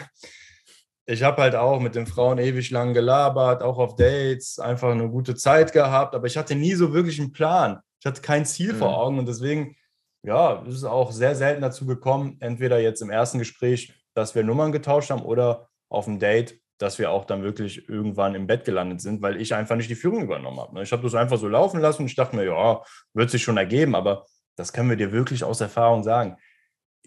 Ich 1.05 1.23
habe 1.23 1.41
halt 1.41 1.55
auch 1.55 1.81
mit 1.81 1.95
den 1.95 2.07
Frauen 2.07 2.37
ewig 2.37 2.71
lang 2.71 2.93
gelabert, 2.93 3.63
auch 3.63 3.79
auf 3.79 3.95
Dates, 3.97 4.59
einfach 4.59 4.91
eine 4.91 5.09
gute 5.09 5.35
Zeit 5.35 5.73
gehabt, 5.73 6.15
aber 6.15 6.27
ich 6.27 6.37
hatte 6.37 6.55
nie 6.55 6.73
so 6.73 6.93
wirklich 6.93 7.19
einen 7.19 7.33
Plan. 7.33 7.81
Ich 7.99 8.05
hatte 8.05 8.21
kein 8.21 8.45
Ziel 8.45 8.73
mhm. 8.73 8.77
vor 8.77 8.97
Augen 8.97 9.19
und 9.19 9.27
deswegen, 9.27 9.75
ja, 10.23 10.63
ist 10.67 10.75
es 10.75 10.83
auch 10.83 11.11
sehr 11.11 11.35
selten 11.35 11.61
dazu 11.61 11.85
gekommen, 11.85 12.37
entweder 12.39 12.79
jetzt 12.79 13.01
im 13.01 13.09
ersten 13.09 13.39
Gespräch, 13.39 13.93
dass 14.13 14.35
wir 14.35 14.43
Nummern 14.43 14.71
getauscht 14.71 15.09
haben 15.09 15.21
oder 15.21 15.69
auf 15.89 16.05
dem 16.05 16.19
Date, 16.19 16.59
dass 16.79 16.99
wir 16.99 17.11
auch 17.11 17.25
dann 17.25 17.43
wirklich 17.43 17.89
irgendwann 17.89 18.35
im 18.35 18.45
Bett 18.47 18.65
gelandet 18.65 19.01
sind, 19.01 19.21
weil 19.21 19.41
ich 19.41 19.53
einfach 19.53 19.75
nicht 19.75 19.89
die 19.89 19.95
Führung 19.95 20.23
übernommen 20.23 20.59
habe. 20.59 20.83
Ich 20.83 20.91
habe 20.91 21.03
das 21.03 21.15
einfach 21.15 21.37
so 21.37 21.47
laufen 21.47 21.79
lassen 21.79 22.03
und 22.03 22.07
ich 22.07 22.15
dachte 22.15 22.35
mir, 22.35 22.45
ja, 22.45 22.81
wird 23.13 23.31
sich 23.31 23.41
schon 23.41 23.57
ergeben, 23.57 23.95
aber 23.95 24.25
das 24.55 24.73
können 24.73 24.89
wir 24.89 24.97
dir 24.97 25.11
wirklich 25.11 25.43
aus 25.43 25.61
Erfahrung 25.61 26.03
sagen 26.03 26.37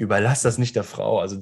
überlass 0.01 0.41
das 0.41 0.57
nicht 0.57 0.75
der 0.77 0.85
Frau. 0.85 1.21
Also 1.21 1.39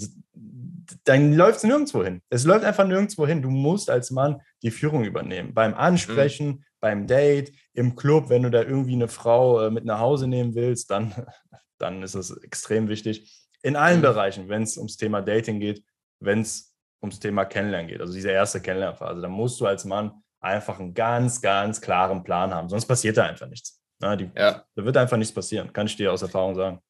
dann 1.05 1.33
läuft 1.35 1.59
es 1.59 1.65
nirgendwo 1.65 2.03
hin. 2.03 2.23
Es 2.29 2.45
läuft 2.45 2.65
einfach 2.65 2.87
nirgendwo 2.87 3.25
hin. 3.25 3.41
Du 3.41 3.51
musst 3.51 3.89
als 3.89 4.11
Mann 4.11 4.41
die 4.63 4.73
Führung 4.73 5.05
übernehmen. 5.05 5.55
Beim 5.55 5.75
Ansprechen, 5.75 6.47
mhm. 6.47 6.65
beim 6.81 7.07
Date, 7.07 7.53
im 7.79 7.95
Club, 7.95 8.29
wenn 8.29 8.43
du 8.43 8.51
da 8.51 8.63
irgendwie 8.63 8.95
eine 8.95 9.07
Frau 9.07 9.61
äh, 9.65 9.71
mit 9.71 9.85
nach 9.85 10.01
Hause 10.01 10.27
nehmen 10.27 10.57
willst, 10.57 10.91
dann, 10.91 11.15
dann 11.79 12.03
ist 12.03 12.15
es 12.15 12.37
extrem 12.43 12.89
wichtig. 12.89 13.49
In 13.63 13.77
allen 13.77 13.99
mhm. 13.99 14.03
Bereichen, 14.03 14.49
wenn 14.49 14.63
es 14.63 14.77
ums 14.77 14.97
Thema 14.97 15.23
Dating 15.23 15.61
geht, 15.61 15.85
wenn 16.21 16.41
es 16.41 16.75
ums 17.01 17.21
Thema 17.21 17.45
Kennenlernen 17.45 17.89
geht, 17.89 18.01
also 18.01 18.13
diese 18.13 18.31
erste 18.31 18.61
Kennenlernphase, 18.61 19.21
da 19.23 19.29
musst 19.29 19.61
du 19.61 19.67
als 19.67 19.85
Mann 19.85 20.11
einfach 20.41 20.81
einen 20.81 20.93
ganz, 20.93 21.41
ganz 21.41 21.81
klaren 21.81 22.25
Plan 22.25 22.53
haben. 22.53 22.69
Sonst 22.69 22.87
passiert 22.87 23.17
da 23.17 23.27
einfach 23.27 23.47
nichts. 23.47 23.81
Na, 24.01 24.17
die, 24.17 24.31
ja. 24.37 24.65
Da 24.75 24.85
wird 24.85 24.97
einfach 24.97 25.17
nichts 25.17 25.33
passieren, 25.33 25.73
kann 25.73 25.87
ich 25.87 25.97
dir 25.97 26.13
aus 26.13 26.23
Erfahrung 26.23 26.57
sagen. 26.57 26.81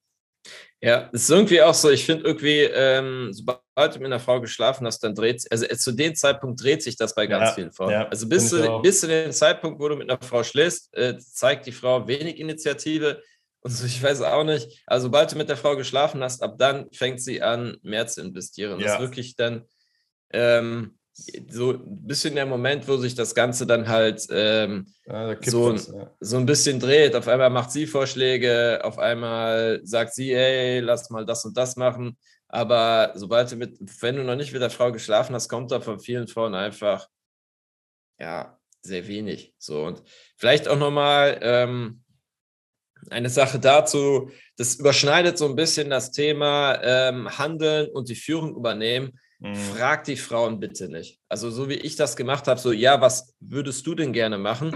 Ja, 0.81 1.11
es 1.13 1.23
ist 1.23 1.31
irgendwie 1.31 1.61
auch 1.61 1.75
so, 1.75 1.91
ich 1.91 2.07
finde 2.07 2.25
irgendwie, 2.25 2.61
ähm, 2.61 3.31
sobald 3.33 3.61
du 3.87 3.99
mit 3.99 4.07
einer 4.07 4.21
Frau 4.21 4.41
geschlafen 4.41 4.87
hast, 4.87 5.01
dann 5.01 5.15
dreht 5.15 5.43
sich, 5.43 5.53
also 5.53 5.67
äh, 5.67 5.77
zu 5.77 5.93
dem 5.93 6.15
Zeitpunkt 6.15 6.63
dreht 6.63 6.83
sich 6.83 6.97
das 6.97 7.15
bei 7.15 7.27
ganz 7.27 7.51
ja, 7.51 7.55
vielen 7.55 7.73
Frauen. 7.73 7.91
Ja, 7.91 8.09
also 8.09 8.29
bis 8.29 8.49
zu, 8.49 8.81
bis 8.83 9.01
zu 9.01 9.07
dem 9.07 9.33
Zeitpunkt, 9.33 9.81
wo 9.81 9.89
du 9.89 9.97
mit 9.97 10.11
einer 10.11 10.21
Frau 10.21 10.43
schläfst, 10.43 10.95
äh, 10.97 11.17
zeigt 11.19 11.67
die 11.67 11.73
Frau 11.73 12.09
wenig 12.09 12.39
Initiative. 12.39 13.23
Und 13.61 13.71
so, 13.71 13.87
ich 13.87 14.03
weiß 14.03 14.23
auch 14.23 14.45
nicht, 14.45 14.83
also 14.87 15.07
sobald 15.07 15.33
du 15.33 15.37
mit 15.37 15.49
der 15.49 15.57
Frau 15.57 15.77
geschlafen 15.77 16.23
hast, 16.23 16.43
ab 16.43 16.57
dann 16.59 16.89
fängt 16.93 17.21
sie 17.21 17.43
an, 17.43 17.77
mehr 17.83 18.07
zu 18.07 18.21
investieren. 18.21 18.81
Ja. 18.81 18.87
Das 18.87 18.95
ist 18.95 19.01
wirklich 19.01 19.37
dann, 19.37 19.65
ähm, 20.31 20.99
so 21.51 21.73
ein 21.73 22.07
bisschen 22.07 22.35
der 22.37 22.47
Moment, 22.47 22.87
wo 22.87 22.97
sich 22.97 23.15
das 23.15 23.35
Ganze 23.35 23.67
dann 23.67 23.89
halt 23.89 24.27
ähm, 24.31 24.87
ja, 25.07 25.37
so, 25.43 25.73
was, 25.73 25.89
ja. 25.89 26.11
so 26.21 26.37
ein 26.37 26.47
bisschen 26.47 26.79
dreht. 26.79 27.17
Auf 27.17 27.27
einmal 27.27 27.51
macht 27.51 27.73
sie 27.73 27.87
Vorschläge, 27.87 28.81
auf 28.85 28.99
einmal 28.99 29.81
sagt 29.83 30.15
sie, 30.15 30.35
hey, 30.35 30.81
lass 30.81 31.11
mal 31.11 31.27
das 31.27 31.45
und 31.45 31.57
das 31.57 31.77
machen. 31.77 32.17
Aber 32.49 33.13
sobald 33.15 33.53
du 33.53 33.57
mit, 33.57 33.79
wenn 34.03 34.17
du 34.17 34.25
noch 34.25 34.37
nicht 34.37 34.53
mit 34.53 34.63
der 34.63 34.71
Frau 34.71 34.91
geschlafen 34.91 35.35
hast, 35.35 35.49
kommt 35.49 35.71
da 35.71 35.81
von 35.81 36.01
vielen 36.01 36.29
Frauen 36.29 36.55
einfach, 36.55 37.09
ja, 38.19 38.59
sehr 38.81 39.07
wenig. 39.07 39.55
So 39.59 39.85
und 39.85 40.03
vielleicht 40.37 40.67
auch 40.67 40.79
nochmal 40.79 41.39
ähm, 41.43 42.03
eine 43.11 43.29
Sache 43.29 43.59
dazu, 43.59 44.31
das 44.57 44.77
überschneidet 44.77 45.39
so 45.39 45.47
ein 45.47 45.57
bisschen 45.57 45.91
das 45.91 46.11
Thema 46.11 46.83
ähm, 46.83 47.39
Handeln 47.39 47.89
und 47.91 48.09
die 48.09 48.15
Führung 48.15 48.57
übernehmen 48.57 49.19
Mhm. 49.41 49.55
Frag 49.55 50.05
die 50.05 50.17
Frauen 50.17 50.59
bitte 50.59 50.89
nicht. 50.89 51.21
Also 51.29 51.51
so 51.51 51.69
wie 51.69 51.75
ich 51.75 51.97
das 51.97 52.17
gemacht 52.17 52.49
habe, 52.49 52.59
so 52.59 52.73
ja, 52.73 53.01
was 53.01 53.35
würdest 53.41 53.87
du 53.87 53.95
denn 53.95 54.13
gerne 54.13 54.39
machen? 54.39 54.75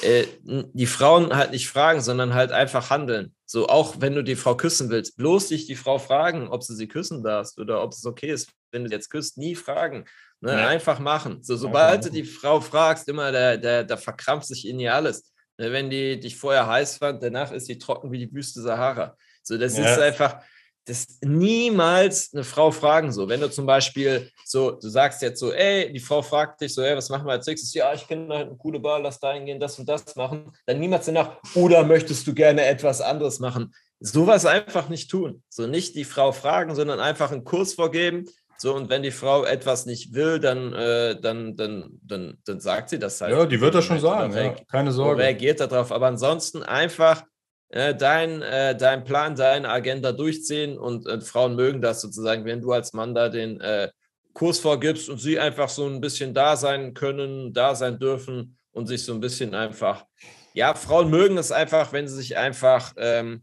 Äh, 0.00 0.24
die 0.42 0.86
Frauen 0.86 1.36
halt 1.36 1.50
nicht 1.50 1.68
fragen, 1.68 2.00
sondern 2.00 2.32
halt 2.32 2.50
einfach 2.50 2.88
handeln. 2.88 3.34
So 3.44 3.68
auch 3.68 3.96
wenn 4.00 4.14
du 4.14 4.24
die 4.24 4.36
Frau 4.36 4.56
küssen 4.56 4.88
willst, 4.88 5.16
bloß 5.18 5.48
dich 5.48 5.66
die 5.66 5.76
Frau 5.76 5.98
fragen, 5.98 6.48
ob 6.48 6.62
sie 6.62 6.74
sie 6.74 6.88
küssen 6.88 7.22
darfst 7.22 7.58
oder 7.60 7.82
ob 7.82 7.92
es 7.92 8.06
okay 8.06 8.30
ist, 8.30 8.50
wenn 8.70 8.84
du 8.84 8.90
jetzt 8.90 9.10
küsst, 9.10 9.36
nie 9.36 9.54
fragen. 9.54 10.06
Ne? 10.40 10.52
Ja. 10.52 10.66
Einfach 10.68 10.98
machen. 10.98 11.42
So 11.42 11.56
sobald 11.56 12.06
du 12.06 12.10
die 12.10 12.24
Frau 12.24 12.60
fragst, 12.60 13.06
immer 13.08 13.30
der, 13.30 13.58
der, 13.58 13.84
da 13.84 13.96
verkrampft 13.98 14.48
sich 14.48 14.66
in 14.66 14.80
ihr 14.80 14.94
alles. 14.94 15.30
Wenn 15.58 15.90
die 15.90 16.18
dich 16.18 16.36
vorher 16.36 16.66
heiß 16.66 16.96
fand, 16.96 17.22
danach 17.22 17.52
ist 17.52 17.66
sie 17.66 17.76
trocken 17.78 18.10
wie 18.10 18.18
die 18.18 18.32
Wüste 18.34 18.62
Sahara. 18.62 19.16
So, 19.42 19.58
das 19.58 19.76
Ja. 19.76 19.84
ist 19.92 19.98
einfach, 20.00 20.42
das 20.84 21.18
niemals 21.22 22.32
eine 22.32 22.44
Frau 22.44 22.70
fragen 22.70 23.12
so. 23.12 23.28
Wenn 23.28 23.40
du 23.40 23.50
zum 23.50 23.66
Beispiel 23.66 24.30
so, 24.44 24.72
du 24.72 24.88
sagst 24.88 25.22
jetzt 25.22 25.38
so, 25.38 25.52
ey, 25.52 25.92
die 25.92 26.00
Frau 26.00 26.22
fragt 26.22 26.60
dich 26.60 26.74
so, 26.74 26.82
ey, 26.82 26.96
was 26.96 27.08
machen 27.08 27.26
wir 27.26 27.32
als 27.32 27.46
nächstes? 27.46 27.72
Ja, 27.74 27.92
ich 27.94 28.06
kenne 28.08 28.34
halt 28.34 28.48
eine 28.48 28.56
coole 28.56 28.80
Bar, 28.80 29.00
lass 29.00 29.20
da 29.20 29.32
hingehen, 29.32 29.60
das 29.60 29.78
und 29.78 29.88
das 29.88 30.16
machen. 30.16 30.52
Dann 30.66 30.80
niemals 30.80 31.06
danach, 31.06 31.36
oder 31.54 31.84
möchtest 31.84 32.26
du 32.26 32.34
gerne 32.34 32.64
etwas 32.64 33.00
anderes 33.00 33.38
machen? 33.38 33.74
Sowas 34.00 34.44
einfach 34.44 34.88
nicht 34.88 35.10
tun. 35.10 35.44
So 35.48 35.68
nicht 35.68 35.94
die 35.94 36.04
Frau 36.04 36.32
fragen, 36.32 36.74
sondern 36.74 36.98
einfach 36.98 37.30
einen 37.30 37.44
Kurs 37.44 37.74
vorgeben. 37.74 38.24
So, 38.58 38.74
und 38.74 38.88
wenn 38.90 39.02
die 39.02 39.10
Frau 39.10 39.44
etwas 39.44 39.86
nicht 39.86 40.14
will, 40.14 40.38
dann, 40.38 40.72
äh, 40.72 41.20
dann, 41.20 41.56
dann, 41.56 41.98
dann, 42.02 42.38
dann 42.44 42.60
sagt 42.60 42.90
sie 42.90 42.98
das 42.98 43.20
halt. 43.20 43.32
Ja, 43.32 43.46
die 43.46 43.60
wird 43.60 43.74
das 43.74 43.84
schon 43.84 43.98
sagen. 44.00 44.32
Ja. 44.34 44.54
Keine 44.70 44.92
so 44.92 45.04
Sorge. 45.04 45.22
reagiert 45.22 45.60
darauf. 45.60 45.90
Aber 45.90 46.06
ansonsten 46.06 46.62
einfach 46.62 47.24
äh, 47.72 47.94
dein, 47.94 48.42
äh, 48.42 48.76
dein 48.76 49.02
Plan, 49.02 49.34
deine 49.34 49.68
Agenda 49.70 50.12
durchziehen 50.12 50.78
und 50.78 51.06
äh, 51.06 51.20
Frauen 51.20 51.56
mögen 51.56 51.80
das 51.80 52.02
sozusagen, 52.02 52.44
wenn 52.44 52.60
du 52.60 52.72
als 52.72 52.92
Mann 52.92 53.14
da 53.14 53.28
den 53.30 53.60
äh, 53.60 53.90
Kurs 54.34 54.58
vorgibst 54.58 55.08
und 55.08 55.18
sie 55.18 55.38
einfach 55.38 55.68
so 55.68 55.86
ein 55.86 56.00
bisschen 56.00 56.34
da 56.34 56.56
sein 56.56 56.92
können, 56.94 57.52
da 57.52 57.74
sein 57.74 57.98
dürfen 57.98 58.58
und 58.72 58.86
sich 58.86 59.04
so 59.04 59.12
ein 59.14 59.20
bisschen 59.20 59.54
einfach, 59.54 60.04
ja, 60.52 60.74
Frauen 60.74 61.10
mögen 61.10 61.38
es 61.38 61.50
einfach, 61.50 61.92
wenn 61.94 62.06
sie 62.06 62.16
sich 62.16 62.36
einfach, 62.36 62.92
ähm, 62.98 63.42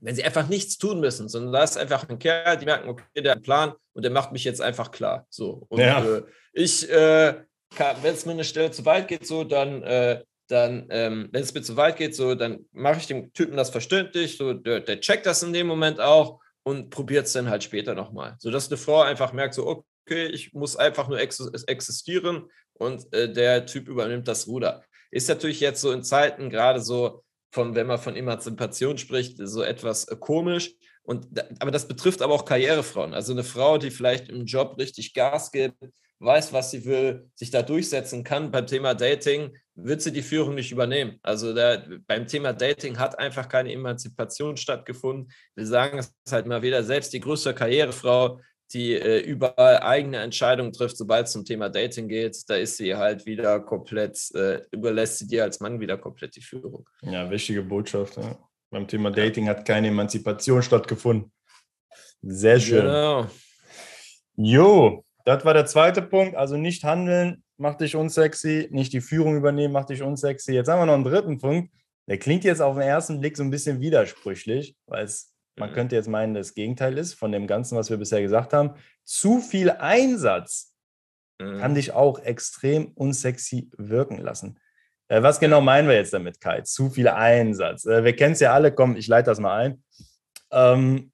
wenn 0.00 0.14
sie 0.14 0.24
einfach 0.24 0.48
nichts 0.48 0.78
tun 0.78 1.00
müssen, 1.00 1.28
sondern 1.28 1.52
da 1.52 1.62
ist 1.64 1.76
einfach 1.76 2.08
ein 2.08 2.18
Kerl, 2.18 2.56
die 2.56 2.64
merken, 2.64 2.88
okay, 2.88 3.04
der 3.16 3.32
hat 3.32 3.36
einen 3.36 3.42
Plan 3.42 3.72
und 3.92 4.04
der 4.04 4.12
macht 4.12 4.32
mich 4.32 4.44
jetzt 4.44 4.62
einfach 4.62 4.90
klar. 4.90 5.26
So. 5.28 5.66
Und 5.68 5.80
Ja. 5.80 6.02
äh, 6.02 6.22
ich, 6.54 6.88
äh, 6.90 7.34
wenn 8.02 8.14
es 8.14 8.24
mir 8.24 8.32
eine 8.32 8.44
Stelle 8.44 8.70
zu 8.70 8.86
weit 8.86 9.08
geht, 9.08 9.26
so, 9.26 9.44
dann, 9.44 9.82
äh, 9.82 10.22
dann 10.48 10.86
ähm, 10.90 11.28
wenn 11.30 11.42
es 11.42 11.54
mir 11.54 11.62
zu 11.62 11.76
weit 11.76 11.96
geht, 11.96 12.16
so, 12.16 12.34
dann 12.34 12.66
mache 12.72 12.98
ich 12.98 13.06
dem 13.06 13.32
Typen 13.32 13.56
das 13.56 13.70
verständlich, 13.70 14.36
so, 14.36 14.54
der, 14.54 14.80
der 14.80 15.00
checkt 15.00 15.26
das 15.26 15.42
in 15.42 15.52
dem 15.52 15.66
Moment 15.66 16.00
auch 16.00 16.40
und 16.62 16.90
probiert 16.90 17.26
es 17.26 17.32
dann 17.32 17.48
halt 17.48 17.62
später 17.62 17.94
nochmal. 17.94 18.36
Sodass 18.38 18.68
eine 18.68 18.78
Frau 18.78 19.02
einfach 19.02 19.32
merkt, 19.32 19.54
so, 19.54 19.66
okay, 19.66 20.26
ich 20.26 20.54
muss 20.54 20.76
einfach 20.76 21.08
nur 21.08 21.20
ex 21.20 21.40
existieren 21.66 22.50
und 22.74 23.12
äh, 23.12 23.32
der 23.32 23.66
Typ 23.66 23.88
übernimmt 23.88 24.26
das 24.26 24.46
Ruder. 24.46 24.82
Ist 25.10 25.28
natürlich 25.28 25.60
jetzt 25.60 25.80
so 25.80 25.92
in 25.92 26.02
Zeiten, 26.02 26.50
gerade 26.50 26.80
so 26.80 27.24
von, 27.50 27.74
wenn 27.74 27.86
man 27.86 27.98
von 27.98 28.16
Emanzipation 28.16 28.98
spricht, 28.98 29.38
so 29.40 29.62
etwas 29.62 30.08
äh, 30.08 30.16
komisch. 30.16 30.74
Und, 31.02 31.26
aber 31.60 31.70
das 31.70 31.88
betrifft 31.88 32.20
aber 32.20 32.34
auch 32.34 32.44
Karrierefrauen. 32.44 33.14
Also 33.14 33.32
eine 33.32 33.44
Frau, 33.44 33.78
die 33.78 33.90
vielleicht 33.90 34.28
im 34.28 34.44
Job 34.44 34.76
richtig 34.78 35.14
Gas 35.14 35.50
gibt, 35.50 35.82
weiß, 36.20 36.52
was 36.52 36.70
sie 36.70 36.84
will, 36.84 37.30
sich 37.34 37.50
da 37.50 37.62
durchsetzen 37.62 38.24
kann 38.24 38.50
beim 38.50 38.66
Thema 38.66 38.94
Dating, 38.94 39.56
wird 39.74 40.02
sie 40.02 40.12
die 40.12 40.22
Führung 40.22 40.54
nicht 40.54 40.72
übernehmen. 40.72 41.18
Also 41.22 41.54
da, 41.54 41.82
beim 42.06 42.26
Thema 42.26 42.52
Dating 42.52 42.98
hat 42.98 43.18
einfach 43.18 43.48
keine 43.48 43.72
Emanzipation 43.72 44.56
stattgefunden. 44.56 45.32
Wir 45.54 45.66
sagen 45.66 45.98
es 45.98 46.12
halt 46.30 46.46
mal 46.46 46.62
wieder, 46.62 46.82
selbst 46.82 47.12
die 47.12 47.20
größte 47.20 47.54
Karrierefrau, 47.54 48.40
die 48.72 48.94
äh, 48.94 49.20
überall 49.20 49.78
eigene 49.78 50.18
Entscheidungen 50.18 50.72
trifft, 50.72 50.96
sobald 50.96 51.26
es 51.26 51.32
zum 51.32 51.44
Thema 51.44 51.70
Dating 51.70 52.08
geht, 52.08 52.36
da 52.48 52.56
ist 52.56 52.76
sie 52.76 52.94
halt 52.94 53.24
wieder 53.24 53.60
komplett, 53.60 54.18
äh, 54.34 54.60
überlässt 54.72 55.18
sie 55.18 55.26
dir 55.26 55.44
als 55.44 55.60
Mann 55.60 55.80
wieder 55.80 55.96
komplett 55.96 56.36
die 56.36 56.42
Führung. 56.42 56.86
Ja, 57.02 57.30
wichtige 57.30 57.62
Botschaft. 57.62 58.16
Ja. 58.16 58.36
Beim 58.70 58.86
Thema 58.86 59.10
Dating 59.10 59.48
hat 59.48 59.64
keine 59.64 59.88
Emanzipation 59.88 60.62
stattgefunden. 60.62 61.32
Sehr 62.20 62.60
schön. 62.60 62.82
Genau. 62.82 63.26
Jo, 64.36 65.02
das 65.28 65.44
war 65.44 65.54
der 65.54 65.66
zweite 65.66 66.02
Punkt. 66.02 66.34
Also 66.36 66.56
nicht 66.56 66.84
handeln 66.84 67.42
macht 67.56 67.80
dich 67.80 67.96
unsexy, 67.96 68.68
nicht 68.70 68.92
die 68.92 69.00
Führung 69.00 69.36
übernehmen 69.36 69.72
macht 69.72 69.90
dich 69.90 70.02
unsexy. 70.02 70.52
Jetzt 70.52 70.68
haben 70.68 70.80
wir 70.80 70.86
noch 70.86 70.94
einen 70.94 71.04
dritten 71.04 71.38
Punkt. 71.38 71.72
Der 72.08 72.18
klingt 72.18 72.44
jetzt 72.44 72.60
auf 72.62 72.76
den 72.76 72.82
ersten 72.88 73.20
Blick 73.20 73.36
so 73.36 73.42
ein 73.42 73.50
bisschen 73.50 73.80
widersprüchlich, 73.80 74.76
weil 74.86 75.04
es, 75.04 75.34
man 75.58 75.70
Mhm. 75.70 75.74
könnte 75.74 75.96
jetzt 75.96 76.08
meinen, 76.08 76.34
das 76.34 76.54
Gegenteil 76.54 76.96
ist 76.98 77.14
von 77.14 77.32
dem 77.32 77.46
Ganzen, 77.46 77.76
was 77.76 77.90
wir 77.90 77.96
bisher 77.98 78.22
gesagt 78.22 78.52
haben. 78.52 78.74
Zu 79.04 79.40
viel 79.40 79.70
Einsatz 79.70 80.74
kann 81.38 81.72
Mhm. 81.72 81.74
dich 81.74 81.92
auch 81.92 82.18
extrem 82.20 82.92
unsexy 82.94 83.70
wirken 83.76 84.18
lassen. 84.18 84.58
Äh, 85.08 85.22
was 85.22 85.38
genau 85.40 85.60
meinen 85.60 85.88
wir 85.88 85.94
jetzt 85.96 86.12
damit, 86.12 86.40
Kai? 86.40 86.62
Zu 86.62 86.90
viel 86.90 87.08
Einsatz. 87.08 87.84
Äh, 87.86 88.02
wir 88.04 88.14
kennen 88.16 88.32
es 88.32 88.40
ja 88.40 88.52
alle, 88.54 88.72
komm, 88.72 88.96
ich 88.96 89.06
leite 89.06 89.30
das 89.30 89.38
mal 89.40 89.56
ein. 89.58 89.82
Ähm, 90.50 91.12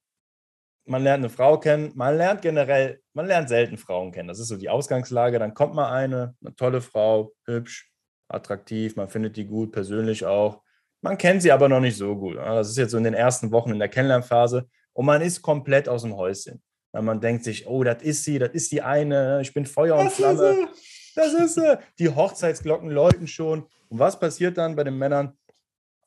man 0.86 1.02
lernt 1.02 1.22
eine 1.22 1.30
Frau 1.30 1.58
kennen, 1.58 1.92
man 1.94 2.16
lernt 2.16 2.42
generell, 2.42 3.00
man 3.12 3.26
lernt 3.26 3.48
selten 3.48 3.78
Frauen 3.78 4.12
kennen. 4.12 4.28
Das 4.28 4.38
ist 4.38 4.48
so 4.48 4.56
die 4.56 4.68
Ausgangslage. 4.68 5.38
Dann 5.38 5.54
kommt 5.54 5.74
mal 5.74 5.90
eine, 5.90 6.34
eine 6.42 6.54
tolle 6.56 6.80
Frau, 6.80 7.32
hübsch, 7.46 7.90
attraktiv, 8.28 8.96
man 8.96 9.08
findet 9.08 9.36
die 9.36 9.46
gut, 9.46 9.72
persönlich 9.72 10.24
auch. 10.24 10.62
Man 11.00 11.18
kennt 11.18 11.42
sie 11.42 11.52
aber 11.52 11.68
noch 11.68 11.80
nicht 11.80 11.96
so 11.96 12.16
gut. 12.16 12.36
Ja, 12.36 12.54
Das 12.56 12.70
ist 12.70 12.78
jetzt 12.78 12.92
so 12.92 12.98
in 12.98 13.04
den 13.04 13.14
ersten 13.14 13.50
Wochen 13.52 13.70
in 13.70 13.78
der 13.78 13.88
Kennenlernphase 13.88 14.68
und 14.92 15.06
man 15.06 15.22
ist 15.22 15.42
komplett 15.42 15.88
aus 15.88 16.02
dem 16.02 16.16
Häuschen. 16.16 16.62
Weil 16.92 17.02
man 17.02 17.20
denkt 17.20 17.44
sich, 17.44 17.66
oh, 17.66 17.82
das 17.82 18.02
ist 18.02 18.24
sie, 18.24 18.38
das 18.38 18.50
ist 18.50 18.70
die 18.70 18.80
eine, 18.80 19.40
ich 19.42 19.52
bin 19.52 19.66
Feuer 19.66 19.96
und 19.96 20.12
Flamme. 20.12 20.68
Das 21.16 21.32
ist 21.32 21.54
sie. 21.54 21.78
Die 21.98 22.08
Hochzeitsglocken 22.08 22.90
läuten 22.90 23.26
schon. 23.26 23.66
Und 23.88 23.98
was 23.98 24.18
passiert 24.18 24.58
dann 24.58 24.76
bei 24.76 24.84
den 24.84 24.98
Männern? 24.98 25.38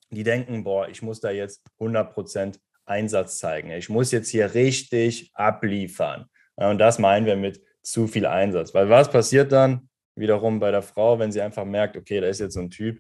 Die 0.10 0.24
denken, 0.24 0.64
boah, 0.64 0.88
ich 0.88 1.02
muss 1.02 1.20
da 1.20 1.30
jetzt 1.30 1.62
100% 1.80 2.58
Einsatz 2.88 3.38
zeigen. 3.38 3.72
Ich 3.72 3.90
muss 3.90 4.12
jetzt 4.12 4.30
hier 4.30 4.54
richtig 4.54 5.32
abliefern. 5.34 6.26
Und 6.56 6.80
das 6.80 6.98
meinen 7.00 7.26
wir 7.26 7.36
mit 7.36 7.62
zu 7.84 8.08
viel 8.08 8.26
Einsatz. 8.26 8.74
Weil 8.74 8.90
was 8.90 9.10
passiert 9.10 9.52
dann 9.52 9.90
wiederum 10.16 10.60
bei 10.60 10.72
der 10.72 10.82
Frau, 10.82 11.20
wenn 11.20 11.32
sie 11.32 11.42
einfach 11.42 11.66
merkt, 11.66 11.96
okay, 11.96 12.20
da 12.20 12.28
ist 12.28 12.40
jetzt 12.40 12.56
so 12.56 12.60
ein 12.60 12.72
Typ, 12.72 13.00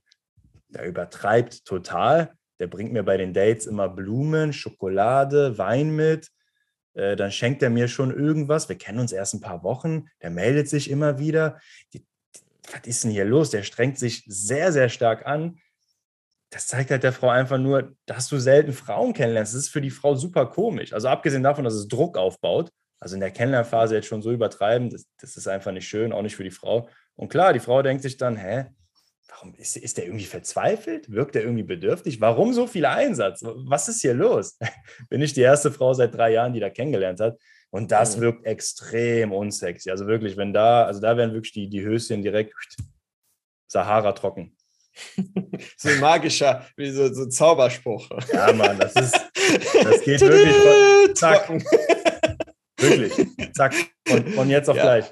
der 0.69 0.85
übertreibt 0.85 1.65
total. 1.65 2.33
Der 2.59 2.67
bringt 2.67 2.93
mir 2.93 3.03
bei 3.03 3.17
den 3.17 3.33
Dates 3.33 3.65
immer 3.65 3.89
Blumen, 3.89 4.53
Schokolade, 4.53 5.57
Wein 5.57 5.95
mit. 5.95 6.29
Äh, 6.93 7.15
Dann 7.15 7.31
schenkt 7.31 7.61
er 7.63 7.69
mir 7.69 7.87
schon 7.87 8.15
irgendwas. 8.15 8.69
Wir 8.69 8.77
kennen 8.77 8.99
uns 8.99 9.11
erst 9.11 9.35
ein 9.35 9.41
paar 9.41 9.63
Wochen. 9.63 10.07
Der 10.21 10.29
meldet 10.29 10.69
sich 10.69 10.89
immer 10.89 11.19
wieder. 11.19 11.59
Was 12.71 12.81
ist 12.85 13.03
denn 13.03 13.11
hier 13.11 13.25
los? 13.25 13.49
Der 13.49 13.63
strengt 13.63 13.97
sich 13.97 14.23
sehr, 14.27 14.71
sehr 14.71 14.89
stark 14.89 15.25
an. 15.25 15.59
Das 16.49 16.67
zeigt 16.67 16.91
halt 16.91 17.03
der 17.03 17.11
Frau 17.13 17.29
einfach 17.29 17.57
nur, 17.57 17.93
dass 18.05 18.29
du 18.29 18.37
selten 18.37 18.71
Frauen 18.71 19.13
kennenlernst. 19.13 19.53
Das 19.53 19.63
ist 19.63 19.69
für 19.69 19.81
die 19.81 19.89
Frau 19.89 20.15
super 20.15 20.45
komisch. 20.45 20.93
Also 20.93 21.09
abgesehen 21.09 21.43
davon, 21.43 21.65
dass 21.65 21.73
es 21.73 21.87
Druck 21.87 22.17
aufbaut, 22.17 22.71
also 22.99 23.15
in 23.15 23.19
der 23.19 23.31
Kennenlernphase 23.31 23.95
jetzt 23.95 24.07
schon 24.07 24.21
so 24.21 24.31
übertreiben, 24.31 24.89
das, 24.89 25.05
das 25.19 25.35
ist 25.35 25.47
einfach 25.47 25.71
nicht 25.71 25.87
schön, 25.87 26.11
auch 26.13 26.21
nicht 26.21 26.35
für 26.35 26.43
die 26.45 26.51
Frau. 26.51 26.87
Und 27.15 27.29
klar, 27.29 27.53
die 27.53 27.59
Frau 27.59 27.81
denkt 27.81 28.01
sich 28.01 28.17
dann, 28.17 28.37
hä, 28.37 28.65
warum 29.29 29.53
ist, 29.55 29.77
ist 29.77 29.97
der 29.97 30.05
irgendwie 30.05 30.25
verzweifelt? 30.25 31.11
Wirkt 31.11 31.35
der 31.35 31.43
irgendwie 31.43 31.63
bedürftig? 31.63 32.21
Warum 32.21 32.53
so 32.53 32.65
viel 32.65 32.85
Einsatz? 32.85 33.41
Was 33.43 33.87
ist 33.89 34.01
hier 34.01 34.13
los? 34.13 34.57
Bin 35.09 35.21
ich 35.21 35.33
die 35.33 35.41
erste 35.41 35.71
Frau 35.71 35.93
seit 35.93 36.15
drei 36.15 36.31
Jahren, 36.31 36.53
die 36.53 36.59
da 36.59 36.69
kennengelernt 36.69 37.19
hat. 37.19 37.37
Und 37.69 37.91
das 37.91 38.17
Mhm. 38.17 38.21
wirkt 38.21 38.45
extrem 38.45 39.31
unsexy. 39.31 39.91
Also 39.91 40.07
wirklich, 40.07 40.37
wenn 40.37 40.53
da, 40.53 40.85
also 40.85 41.01
da 41.01 41.17
werden 41.17 41.33
wirklich 41.33 41.53
die, 41.53 41.69
die 41.69 41.81
Höschen 41.83 42.23
direkt 42.23 42.53
Sahara 43.67 44.13
trocken. 44.13 44.56
So 45.77 45.89
ein 45.89 45.99
magischer, 45.99 46.65
wie 46.75 46.89
so, 46.91 47.11
so 47.13 47.23
ein 47.23 47.31
Zauberspruch. 47.31 48.09
Ja, 48.33 48.53
Mann, 48.53 48.77
das 48.77 48.95
ist, 48.95 49.15
das 49.83 50.01
geht 50.01 50.21
wirklich 50.21 50.55
von, 50.55 51.15
zack. 51.15 51.49
Wirklich, 52.79 53.53
zack, 53.53 53.73
von, 54.07 54.27
von 54.27 54.49
jetzt 54.49 54.69
auf 54.69 54.75
Ja. 54.77 54.83
gleich. 54.83 55.05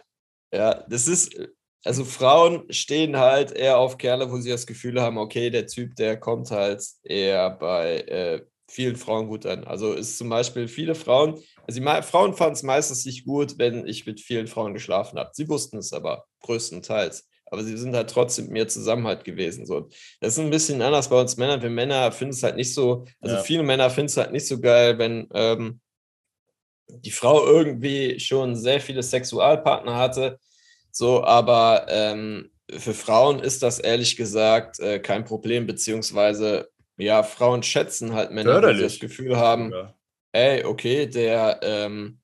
Ja, 0.53 0.85
das 0.87 1.07
ist, 1.07 1.35
also 1.83 2.05
Frauen 2.05 2.71
stehen 2.71 3.17
halt 3.17 3.51
eher 3.51 3.77
auf 3.77 3.97
Kerle, 3.97 4.31
wo 4.31 4.37
sie 4.37 4.49
das 4.49 4.65
Gefühl 4.65 5.01
haben, 5.01 5.17
okay, 5.17 5.49
der 5.49 5.67
Typ, 5.67 5.95
der 5.95 6.19
kommt 6.19 6.51
halt 6.51 6.83
eher 7.03 7.49
bei 7.51 7.99
äh, 8.01 8.41
vielen 8.69 8.95
Frauen 8.95 9.27
gut 9.27 9.45
an. 9.45 9.63
Also 9.63 9.93
ist 9.93 10.17
zum 10.17 10.29
Beispiel 10.29 10.67
viele 10.67 10.95
Frauen, 10.95 11.41
also 11.67 11.79
die 11.79 12.01
Frauen 12.03 12.33
fanden 12.33 12.53
es 12.53 12.63
meistens 12.63 13.05
nicht 13.05 13.25
gut, 13.25 13.57
wenn 13.57 13.87
ich 13.87 14.05
mit 14.05 14.19
vielen 14.21 14.47
Frauen 14.47 14.73
geschlafen 14.73 15.19
habe. 15.19 15.31
Sie 15.33 15.47
wussten 15.49 15.77
es 15.77 15.93
aber 15.93 16.25
größtenteils. 16.41 17.27
Aber 17.47 17.63
sie 17.63 17.77
sind 17.77 17.95
halt 17.95 18.09
trotzdem 18.09 18.45
mit 18.45 18.53
mir 18.53 18.67
zusammen 18.67 19.05
halt 19.05 19.23
gewesen. 19.23 19.65
So. 19.65 19.89
Das 20.19 20.33
ist 20.33 20.39
ein 20.39 20.49
bisschen 20.49 20.81
anders 20.81 21.09
bei 21.09 21.19
uns 21.19 21.37
Männern. 21.37 21.61
Wir 21.61 21.69
Männer 21.69 22.11
finden 22.11 22.33
es 22.33 22.43
halt 22.43 22.55
nicht 22.55 22.73
so, 22.73 23.05
also 23.21 23.35
Ja. 23.35 23.41
viele 23.43 23.63
Männer 23.63 23.89
finden 23.89 24.07
es 24.09 24.17
halt 24.17 24.31
nicht 24.31 24.47
so 24.47 24.59
geil, 24.59 24.97
wenn 24.97 25.27
ähm, 25.33 25.79
die 26.87 27.11
Frau 27.11 27.45
irgendwie 27.45 28.19
schon 28.19 28.55
sehr 28.55 28.79
viele 28.79 29.03
Sexualpartner 29.03 29.95
hatte. 29.95 30.39
So, 30.91 31.23
aber 31.23 31.85
ähm, 31.89 32.51
für 32.71 32.93
Frauen 32.93 33.39
ist 33.39 33.61
das 33.63 33.79
ehrlich 33.79 34.15
gesagt 34.15 34.79
äh, 34.79 34.99
kein 34.99 35.25
Problem, 35.25 35.67
beziehungsweise 35.67 36.69
ja, 36.97 37.23
Frauen 37.23 37.61
schätzen 37.61 38.13
halt 38.13 38.31
Männer, 38.31 38.73
die 38.73 38.81
das 38.81 38.99
Gefühl 38.99 39.37
haben, 39.37 39.71
Ja. 39.71 39.93
ey, 40.31 40.63
okay, 40.63 41.05
der, 41.05 41.59
ähm, 41.61 42.19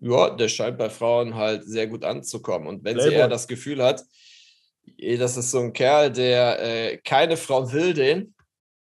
ja, 0.00 0.30
der 0.30 0.48
scheint 0.48 0.78
bei 0.78 0.90
Frauen 0.90 1.34
halt 1.34 1.64
sehr 1.64 1.86
gut 1.86 2.04
anzukommen. 2.04 2.68
Und 2.68 2.84
wenn 2.84 2.96
sie 2.98 3.04
Playboy. 3.06 3.18
eher 3.20 3.28
das 3.28 3.48
Gefühl 3.48 3.82
hat, 3.82 4.04
das 5.18 5.36
ist 5.36 5.50
so 5.50 5.60
ein 5.60 5.72
Kerl, 5.72 6.10
der 6.10 6.60
äh, 6.60 6.96
keine 6.98 7.36
Frau 7.36 7.72
will 7.72 7.94
den, 7.94 8.34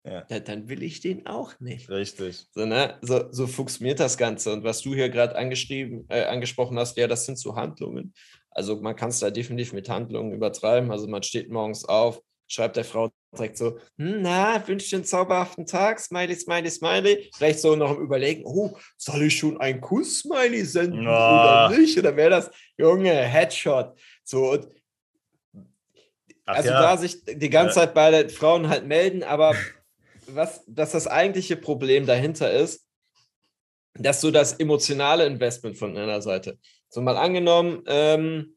Ja. 0.04 0.24
ja, 0.28 0.40
dann 0.40 0.68
will 0.68 0.82
ich 0.82 1.00
den 1.00 1.26
auch 1.26 1.58
nicht. 1.60 1.88
Richtig. 1.88 2.46
So, 2.52 2.66
ne? 2.66 2.98
so, 3.00 3.32
so 3.32 3.46
funktioniert 3.46 4.00
das 4.00 4.18
Ganze. 4.18 4.52
Und 4.52 4.64
was 4.64 4.82
du 4.82 4.94
hier 4.94 5.08
gerade 5.08 5.36
angeschrieben, 5.36 6.06
äh, 6.08 6.24
angesprochen 6.24 6.78
hast, 6.78 6.96
ja, 6.96 7.06
das 7.06 7.24
sind 7.26 7.38
so 7.38 7.56
Handlungen. 7.56 8.12
Also 8.50 8.80
man 8.80 8.94
kann 8.94 9.10
es 9.10 9.18
da 9.18 9.30
definitiv 9.30 9.72
mit 9.72 9.88
Handlungen 9.88 10.32
übertreiben. 10.32 10.90
Also 10.90 11.08
man 11.08 11.22
steht 11.22 11.50
morgens 11.50 11.84
auf, 11.84 12.20
schreibt 12.46 12.76
der 12.76 12.84
Frau 12.84 13.10
direkt 13.34 13.56
so, 13.56 13.78
hm, 13.98 14.22
na, 14.22 14.62
wünsche 14.68 14.90
dir 14.90 14.96
einen 14.96 15.04
zauberhaften 15.04 15.66
Tag, 15.66 15.98
Smiley, 15.98 16.36
Smiley, 16.36 16.70
Smiley. 16.70 17.30
Vielleicht 17.34 17.60
so 17.60 17.74
noch 17.74 17.96
im 17.96 18.02
Überlegen, 18.02 18.42
oh, 18.44 18.76
soll 18.96 19.22
ich 19.22 19.36
schon 19.36 19.60
einen 19.60 19.80
Kuss-Smiley 19.80 20.64
senden 20.64 21.06
oh. 21.06 21.10
oder 21.10 21.70
nicht? 21.76 21.98
Oder 21.98 22.14
wäre 22.16 22.30
das, 22.30 22.50
Junge, 22.76 23.12
Headshot. 23.12 23.98
So, 24.22 24.52
und 24.52 24.68
Ach 26.46 26.56
also 26.56 26.70
ja. 26.70 26.80
da 26.80 26.96
sich 26.96 27.24
die 27.24 27.50
ganze 27.50 27.76
Zeit 27.76 27.94
beide 27.94 28.28
Frauen 28.28 28.68
halt 28.68 28.86
melden, 28.86 29.22
aber 29.22 29.54
was, 30.26 30.62
dass 30.66 30.92
das 30.92 31.06
eigentliche 31.06 31.56
Problem 31.56 32.06
dahinter 32.06 32.52
ist, 32.52 32.86
dass 33.94 34.20
so 34.20 34.30
das 34.30 34.54
emotionale 34.54 35.24
Investment 35.26 35.78
von 35.78 35.96
einer 35.96 36.20
Seite. 36.20 36.58
So 36.88 37.00
mal 37.00 37.16
angenommen, 37.16 37.82
ähm, 37.86 38.56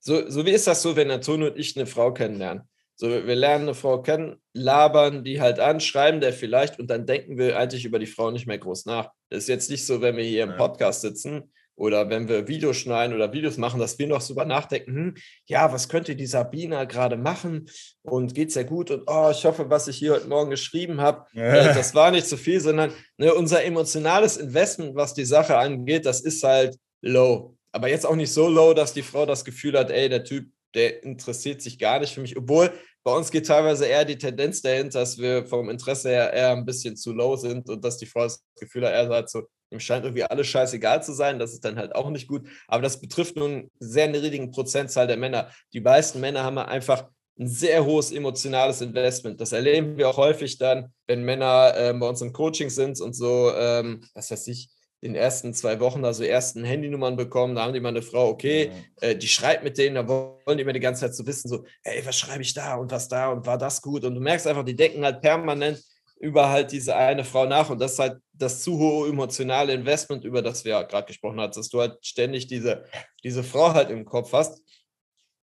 so, 0.00 0.28
so 0.30 0.46
wie 0.46 0.50
ist 0.50 0.66
das 0.66 0.82
so, 0.82 0.96
wenn 0.96 1.10
Antonio 1.10 1.48
und 1.48 1.58
ich 1.58 1.76
eine 1.76 1.86
Frau 1.86 2.12
kennenlernen? 2.12 2.68
So, 2.94 3.08
wir 3.08 3.36
lernen 3.36 3.64
eine 3.64 3.74
Frau 3.74 4.02
kennen, 4.02 4.40
labern 4.52 5.22
die 5.22 5.40
halt 5.40 5.60
an, 5.60 5.80
schreiben 5.80 6.20
der 6.20 6.32
vielleicht 6.32 6.78
und 6.78 6.88
dann 6.88 7.06
denken 7.06 7.38
wir 7.38 7.56
eigentlich 7.58 7.84
über 7.84 7.98
die 7.98 8.06
Frau 8.06 8.30
nicht 8.30 8.46
mehr 8.46 8.58
groß 8.58 8.86
nach. 8.86 9.10
Das 9.30 9.40
ist 9.40 9.48
jetzt 9.48 9.70
nicht 9.70 9.86
so, 9.86 10.00
wenn 10.00 10.16
wir 10.16 10.24
hier 10.24 10.44
im 10.44 10.56
Podcast 10.56 11.02
sitzen 11.02 11.52
oder 11.78 12.10
wenn 12.10 12.28
wir 12.28 12.48
Videos 12.48 12.76
schneiden 12.76 13.14
oder 13.14 13.32
Videos 13.32 13.56
machen, 13.56 13.78
dass 13.78 13.98
wir 13.98 14.08
noch 14.08 14.20
so 14.20 14.32
über 14.32 14.44
nachdenken, 14.44 14.94
hm, 14.94 15.14
ja, 15.46 15.72
was 15.72 15.88
könnte 15.88 16.16
die 16.16 16.26
Sabina 16.26 16.84
gerade 16.84 17.16
machen? 17.16 17.70
Und 18.02 18.34
geht 18.34 18.48
es 18.48 18.56
ja 18.56 18.64
gut? 18.64 18.90
Und 18.90 19.04
oh, 19.06 19.30
ich 19.30 19.44
hoffe, 19.44 19.70
was 19.70 19.86
ich 19.86 19.96
hier 19.96 20.14
heute 20.14 20.26
Morgen 20.26 20.50
geschrieben 20.50 21.00
habe, 21.00 21.24
äh, 21.34 21.72
das 21.74 21.94
war 21.94 22.10
nicht 22.10 22.26
zu 22.26 22.36
so 22.36 22.42
viel, 22.42 22.60
sondern 22.60 22.92
ne, 23.16 23.32
unser 23.32 23.64
emotionales 23.64 24.36
Investment, 24.36 24.96
was 24.96 25.14
die 25.14 25.24
Sache 25.24 25.56
angeht, 25.56 26.04
das 26.04 26.20
ist 26.20 26.42
halt 26.42 26.76
low. 27.00 27.56
Aber 27.70 27.88
jetzt 27.88 28.06
auch 28.06 28.16
nicht 28.16 28.32
so 28.32 28.48
low, 28.48 28.74
dass 28.74 28.92
die 28.92 29.02
Frau 29.02 29.24
das 29.24 29.44
Gefühl 29.44 29.78
hat, 29.78 29.90
ey, 29.90 30.08
der 30.08 30.24
Typ, 30.24 30.50
der 30.74 31.04
interessiert 31.04 31.62
sich 31.62 31.78
gar 31.78 32.00
nicht 32.00 32.12
für 32.12 32.20
mich, 32.20 32.36
obwohl 32.36 32.72
bei 33.04 33.14
uns 33.14 33.30
geht 33.30 33.46
teilweise 33.46 33.86
eher 33.86 34.04
die 34.04 34.18
Tendenz 34.18 34.60
dahinter, 34.62 34.98
dass 35.00 35.16
wir 35.16 35.46
vom 35.46 35.70
Interesse 35.70 36.10
her 36.10 36.32
eher 36.32 36.52
ein 36.52 36.66
bisschen 36.66 36.96
zu 36.96 37.12
low 37.12 37.36
sind 37.36 37.68
und 37.70 37.84
dass 37.84 37.98
die 37.98 38.06
Frau 38.06 38.24
das 38.24 38.44
Gefühl 38.58 38.84
hat, 38.84 38.92
er 38.92 39.06
sagt 39.06 39.30
so, 39.30 39.48
ihm 39.70 39.80
scheint 39.80 40.04
irgendwie 40.04 40.24
alles 40.24 40.46
scheißegal 40.46 41.02
zu 41.02 41.12
sein. 41.12 41.38
Das 41.38 41.52
ist 41.52 41.64
dann 41.64 41.76
halt 41.76 41.94
auch 41.94 42.10
nicht 42.10 42.28
gut. 42.28 42.48
Aber 42.66 42.82
das 42.82 43.00
betrifft 43.00 43.36
nun 43.36 43.50
einen 43.50 43.70
sehr 43.78 44.08
niedrigen 44.08 44.50
Prozentzahl 44.50 45.06
der 45.06 45.16
Männer. 45.16 45.50
Die 45.72 45.80
meisten 45.80 46.20
Männer 46.20 46.42
haben 46.42 46.58
einfach 46.58 47.08
ein 47.38 47.46
sehr 47.46 47.84
hohes 47.84 48.10
emotionales 48.10 48.80
Investment. 48.80 49.40
Das 49.40 49.52
erleben 49.52 49.96
wir 49.96 50.08
auch 50.08 50.16
häufig 50.16 50.58
dann, 50.58 50.92
wenn 51.06 51.22
Männer 51.22 51.72
äh, 51.76 51.92
bei 51.94 52.08
uns 52.08 52.20
im 52.20 52.32
Coaching 52.32 52.70
sind 52.70 53.00
und 53.00 53.14
so, 53.14 53.52
ähm, 53.54 54.00
was 54.14 54.30
weiß 54.30 54.48
ich, 54.48 54.70
den 55.02 55.14
ersten 55.14 55.54
zwei 55.54 55.78
Wochen 55.78 56.04
also 56.04 56.24
ersten 56.24 56.64
Handynummern 56.64 57.16
bekommen, 57.16 57.54
da 57.54 57.62
haben 57.62 57.72
die 57.72 57.78
mal 57.78 57.90
eine 57.90 58.02
Frau, 58.02 58.28
okay, 58.28 58.72
äh, 59.00 59.14
die 59.14 59.28
schreibt 59.28 59.62
mit 59.62 59.78
denen, 59.78 59.94
da 59.94 60.08
wollen 60.08 60.56
die 60.56 60.62
immer 60.62 60.72
die 60.72 60.80
ganze 60.80 61.02
Zeit 61.02 61.14
so 61.14 61.24
wissen, 61.24 61.48
so, 61.48 61.64
ey, 61.84 62.04
was 62.04 62.18
schreibe 62.18 62.42
ich 62.42 62.52
da 62.52 62.74
und 62.74 62.90
was 62.90 63.06
da 63.06 63.30
und 63.30 63.46
war 63.46 63.58
das 63.58 63.80
gut? 63.80 64.04
Und 64.04 64.16
du 64.16 64.20
merkst 64.20 64.48
einfach, 64.48 64.64
die 64.64 64.74
denken 64.74 65.04
halt 65.04 65.20
permanent 65.20 65.80
über 66.20 66.48
halt 66.48 66.72
diese 66.72 66.96
eine 66.96 67.24
Frau 67.24 67.46
nach 67.46 67.70
und 67.70 67.80
das 67.80 67.92
ist 67.92 67.98
halt 67.98 68.20
das 68.32 68.62
zu 68.62 68.78
hohe 68.78 69.08
emotionale 69.08 69.72
Investment, 69.72 70.24
über 70.24 70.42
das 70.42 70.64
wir 70.64 70.72
ja 70.72 70.82
gerade 70.82 71.06
gesprochen 71.06 71.40
haben, 71.40 71.52
dass 71.52 71.68
du 71.68 71.80
halt 71.80 72.04
ständig 72.04 72.46
diese, 72.46 72.84
diese 73.22 73.44
Frau 73.44 73.72
halt 73.72 73.90
im 73.90 74.04
Kopf 74.04 74.32
hast. 74.32 74.62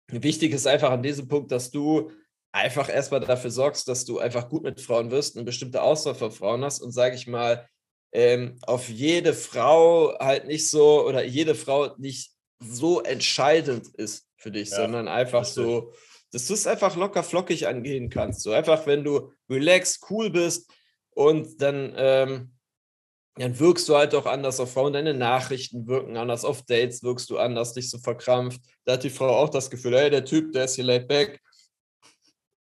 Wichtig 0.07 0.53
ist 0.53 0.67
einfach 0.67 0.91
an 0.91 1.03
diesem 1.03 1.27
Punkt, 1.27 1.51
dass 1.51 1.71
du 1.71 2.11
einfach 2.51 2.89
erstmal 2.89 3.19
dafür 3.19 3.51
sorgst, 3.51 3.87
dass 3.87 4.05
du 4.05 4.19
einfach 4.19 4.49
gut 4.49 4.63
mit 4.63 4.81
Frauen 4.81 5.11
wirst, 5.11 5.35
eine 5.35 5.45
bestimmte 5.45 5.81
Auswahl 5.81 6.15
von 6.15 6.31
Frauen 6.31 6.63
hast 6.63 6.81
und 6.81 6.91
sage 6.91 7.15
ich 7.15 7.27
mal, 7.27 7.67
ähm, 8.11 8.57
auf 8.63 8.89
jede 8.89 9.33
Frau 9.33 10.17
halt 10.19 10.47
nicht 10.47 10.69
so 10.69 11.05
oder 11.05 11.23
jede 11.23 11.53
Frau 11.53 11.95
nicht 11.97 12.31
so 12.59 13.01
entscheidend 13.01 13.87
ist 13.95 14.27
für 14.37 14.51
dich, 14.51 14.71
ja, 14.71 14.77
sondern 14.77 15.07
einfach 15.07 15.45
so, 15.45 15.93
dass 16.31 16.47
du 16.47 16.53
es 16.53 16.67
einfach 16.67 16.95
locker 16.95 17.23
flockig 17.23 17.67
angehen 17.67 18.09
kannst. 18.09 18.41
So 18.41 18.51
einfach, 18.51 18.85
wenn 18.85 19.03
du 19.03 19.31
relaxed, 19.49 20.03
cool 20.09 20.29
bist 20.29 20.71
und 21.11 21.61
dann, 21.61 21.93
ähm, 21.95 22.51
dann 23.35 23.57
wirkst 23.59 23.87
du 23.89 23.95
halt 23.95 24.13
auch 24.15 24.25
anders 24.25 24.59
auf 24.59 24.73
Frauen. 24.73 24.93
Deine 24.93 25.13
Nachrichten 25.13 25.87
wirken 25.87 26.17
anders, 26.17 26.45
auf 26.45 26.63
Dates 26.63 27.03
wirkst 27.03 27.29
du 27.29 27.37
anders, 27.37 27.73
dich 27.73 27.89
so 27.89 27.97
verkrampft. 27.97 28.61
Da 28.85 28.93
hat 28.93 29.03
die 29.03 29.09
Frau 29.09 29.29
auch 29.29 29.49
das 29.49 29.69
Gefühl, 29.69 29.97
hey, 29.97 30.09
der 30.09 30.25
Typ, 30.25 30.51
der 30.51 30.65
ist 30.65 30.75
hier 30.75 30.83
laid 30.83 31.07
back. 31.07 31.41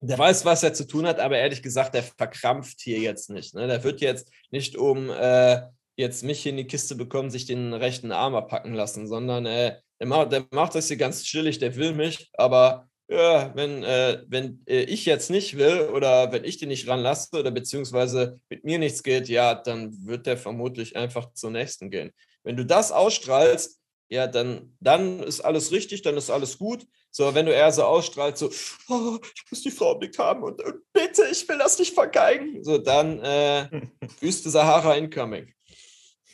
Der 0.01 0.19
weiß, 0.19 0.45
was 0.45 0.65
er 0.65 0.75
zu 0.75 0.87
tun 0.87 1.07
hat, 1.07 1.21
aber 1.21 1.39
ehrlich 1.39 1.63
gesagt, 1.63 1.95
der 1.95 2.03
verkrampft 2.03 2.81
hier 2.81 2.99
jetzt 2.99 3.31
nicht. 3.31 3.55
Ne? 3.55 3.69
Der 3.69 3.85
wird 3.85 4.01
jetzt 4.01 4.33
nicht 4.51 4.77
um 4.77 5.11
äh, 5.11 5.63
jetzt 5.97 6.25
mich 6.25 6.45
in 6.47 6.57
die 6.57 6.67
Kiste 6.67 6.97
bekommen, 6.97 7.31
sich 7.31 7.47
den 7.47 7.73
rechten 7.73 8.11
Arm 8.11 8.35
abpacken 8.35 8.75
lassen, 8.75 9.07
sondern 9.07 9.47
äh, 9.47 9.77
der, 10.01 10.07
macht, 10.09 10.33
der 10.33 10.45
macht 10.51 10.75
das 10.75 10.89
hier 10.89 10.97
ganz 10.97 11.23
chillig, 11.23 11.59
der 11.59 11.77
will 11.77 11.95
mich, 11.95 12.31
aber 12.33 12.89
ja, 13.13 13.55
wenn, 13.55 13.83
äh, 13.83 14.23
wenn 14.27 14.63
äh, 14.67 14.83
ich 14.83 15.05
jetzt 15.05 15.31
nicht 15.31 15.57
will 15.57 15.89
oder 15.93 16.33
wenn 16.33 16.45
ich 16.45 16.59
den 16.59 16.69
nicht 16.69 16.89
ranlasse 16.89 17.39
oder 17.39 17.51
beziehungsweise 17.51 18.41
mit 18.49 18.65
mir 18.65 18.79
nichts 18.79 19.03
geht, 19.03 19.29
ja, 19.29 19.55
dann 19.55 20.07
wird 20.07 20.27
der 20.27 20.37
vermutlich 20.37 20.97
einfach 20.97 21.33
zur 21.33 21.51
nächsten 21.51 21.91
gehen. 21.91 22.13
Wenn 22.43 22.57
du 22.57 22.65
das 22.65 22.93
ausstrahlst, 22.93 23.81
ja, 24.09 24.27
dann, 24.27 24.77
dann 24.81 25.21
ist 25.21 25.41
alles 25.41 25.73
richtig, 25.73 26.03
dann 26.03 26.17
ist 26.17 26.31
alles 26.31 26.59
gut. 26.59 26.87
So, 27.11 27.35
wenn 27.35 27.47
du 27.47 27.53
eher 27.53 27.73
so 27.73 27.85
ausstrahlst, 27.85 28.39
so, 28.39 28.51
oh, 28.89 29.19
ich 29.23 29.51
muss 29.51 29.63
die 29.63 29.71
Frau 29.71 29.93
im 29.93 30.01
Blick 30.01 30.19
haben 30.19 30.43
und, 30.43 30.63
und, 30.63 30.77
bitte, 30.93 31.25
ich 31.31 31.47
will 31.49 31.59
das 31.59 31.79
nicht 31.79 31.95
vergeigen, 31.95 32.63
so, 32.65 32.79
dann 32.79 33.21
äh, 33.21 33.69
Wüste 34.21 34.51
Sahara 34.51 34.95
incoming. 34.95 35.53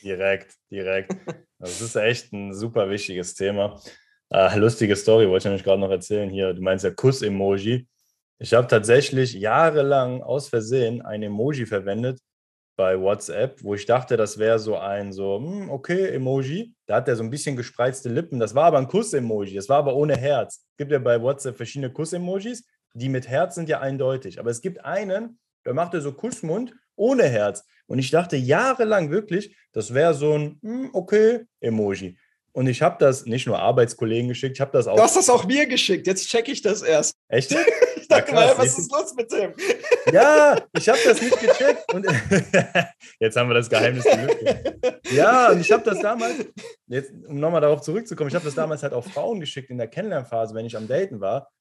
Direkt, 0.03 0.55
direkt. 0.71 1.13
Das 1.61 1.81
ist 1.81 1.97
echt 1.97 2.33
ein 2.33 2.55
super 2.55 2.89
wichtiges 2.89 3.35
Thema. 3.35 3.83
Äh, 4.31 4.59
lustige 4.59 4.95
Story, 4.95 5.29
wollte 5.29 5.43
ich 5.43 5.45
nämlich 5.47 5.65
gerade 5.65 5.81
noch 5.81 5.91
erzählen 5.91 6.29
hier. 6.29 6.53
Du 6.53 6.63
meinst 6.63 6.85
ja 6.85 6.91
Kuss-Emoji. 6.91 7.87
Ich 8.39 8.55
habe 8.55 8.67
tatsächlich 8.67 9.33
jahrelang 9.33 10.23
aus 10.23 10.49
Versehen 10.49 11.03
ein 11.03 11.23
Emoji 11.23 11.67
verwendet 11.67 12.21
bei 12.77 13.01
WhatsApp, 13.01 13.63
wo 13.65 13.75
ich 13.75 13.87
dachte, 13.87 14.17
das 14.17 14.39
wäre 14.39 14.59
so 14.59 14.77
ein 14.77 15.13
so, 15.13 15.39
hm, 15.39 15.71
okay, 15.71 16.11
Emoji. 16.15 16.75
Da 16.87 16.97
hat 16.97 17.09
er 17.09 17.17
so 17.17 17.25
ein 17.25 17.31
bisschen 17.31 17.57
gespreizte 17.57 18.09
Lippen. 18.09 18.39
Das 18.39 18.55
war 18.55 18.67
aber 18.67 18.79
ein 18.79 18.87
Kuss-Emoji. 18.87 19.55
Das 19.57 19.69
war 19.69 19.79
aber 19.79 19.97
ohne 19.97 20.17
Herz. 20.17 20.67
Es 20.71 20.77
gibt 20.77 20.93
ja 20.93 20.99
bei 20.99 21.21
WhatsApp 21.21 21.57
verschiedene 21.57 21.93
Kuss-Emojis. 21.93 22.65
Die 22.95 23.09
mit 23.09 23.29
Herz 23.29 23.57
sind 23.57 23.69
ja 23.69 23.81
eindeutig. 23.81 24.39
Aber 24.39 24.51
es 24.51 24.61
gibt 24.61 24.85
einen, 24.85 25.41
der 25.65 25.75
macht 25.75 25.95
er 25.95 26.01
so 26.01 26.13
Kussmund 26.13 26.75
ohne 26.95 27.25
Herz. 27.25 27.65
Und 27.87 27.99
ich 27.99 28.11
dachte 28.11 28.37
jahrelang 28.37 29.11
wirklich, 29.11 29.57
das 29.73 29.95
wäre 29.95 30.15
so 30.15 30.35
ein, 30.35 30.59
hm, 30.63 30.91
okay, 30.93 31.47
Emoji. 31.61 32.19
Und 32.59 32.67
ich 32.67 32.83
habe 32.83 32.97
das 32.99 33.25
nicht 33.25 33.47
nur 33.47 33.57
Arbeitskollegen 33.57 34.27
geschickt, 34.27 34.57
ich 34.57 34.61
habe 34.61 34.73
das 34.73 34.89
auch. 34.89 34.97
Du 34.97 35.03
hast 35.03 35.15
das 35.15 35.31
auch 35.31 35.45
mir 35.45 35.67
geschickt, 35.67 36.09
jetzt 36.09 36.27
checke 36.27 36.51
ich 36.51 36.61
das 36.61 36.83
erst. 36.83 37.15
Echt? 37.29 37.53
ich 37.97 38.09
dachte 38.09 38.35
mal, 38.35 38.53
was 38.59 38.77
ist 38.77 38.91
los 38.91 39.15
mit 39.15 39.31
dem? 39.31 39.55
Ja, 40.13 40.61
ich 40.77 40.89
habe 40.89 40.99
das 41.05 41.23
nicht 41.23 41.39
gecheckt. 41.39 41.95
Und 41.95 42.05
jetzt 43.21 43.37
haben 43.37 43.49
wir 43.49 43.55
das 43.55 43.71
Geheimnis 43.71 44.03
gelüftet. 44.03 45.01
Ja, 45.13 45.53
und 45.53 45.61
ich 45.61 45.71
habe 45.71 45.85
das 45.85 46.01
damals, 46.01 46.35
jetzt, 46.89 47.13
um 47.29 47.39
nochmal 47.39 47.61
darauf 47.61 47.81
zurückzukommen, 47.81 48.27
ich 48.27 48.35
habe 48.35 48.45
das 48.45 48.57
damals 48.57 48.83
halt 48.83 48.93
auch 48.93 49.05
Frauen 49.05 49.39
geschickt 49.39 49.71
in 49.71 49.79
der 49.79 49.87
Kennenlernphase, 49.87 50.53
wenn 50.57 50.67
ich 50.67 50.77
am 50.77 50.89
Daten 50.89 51.21
war. 51.21 51.53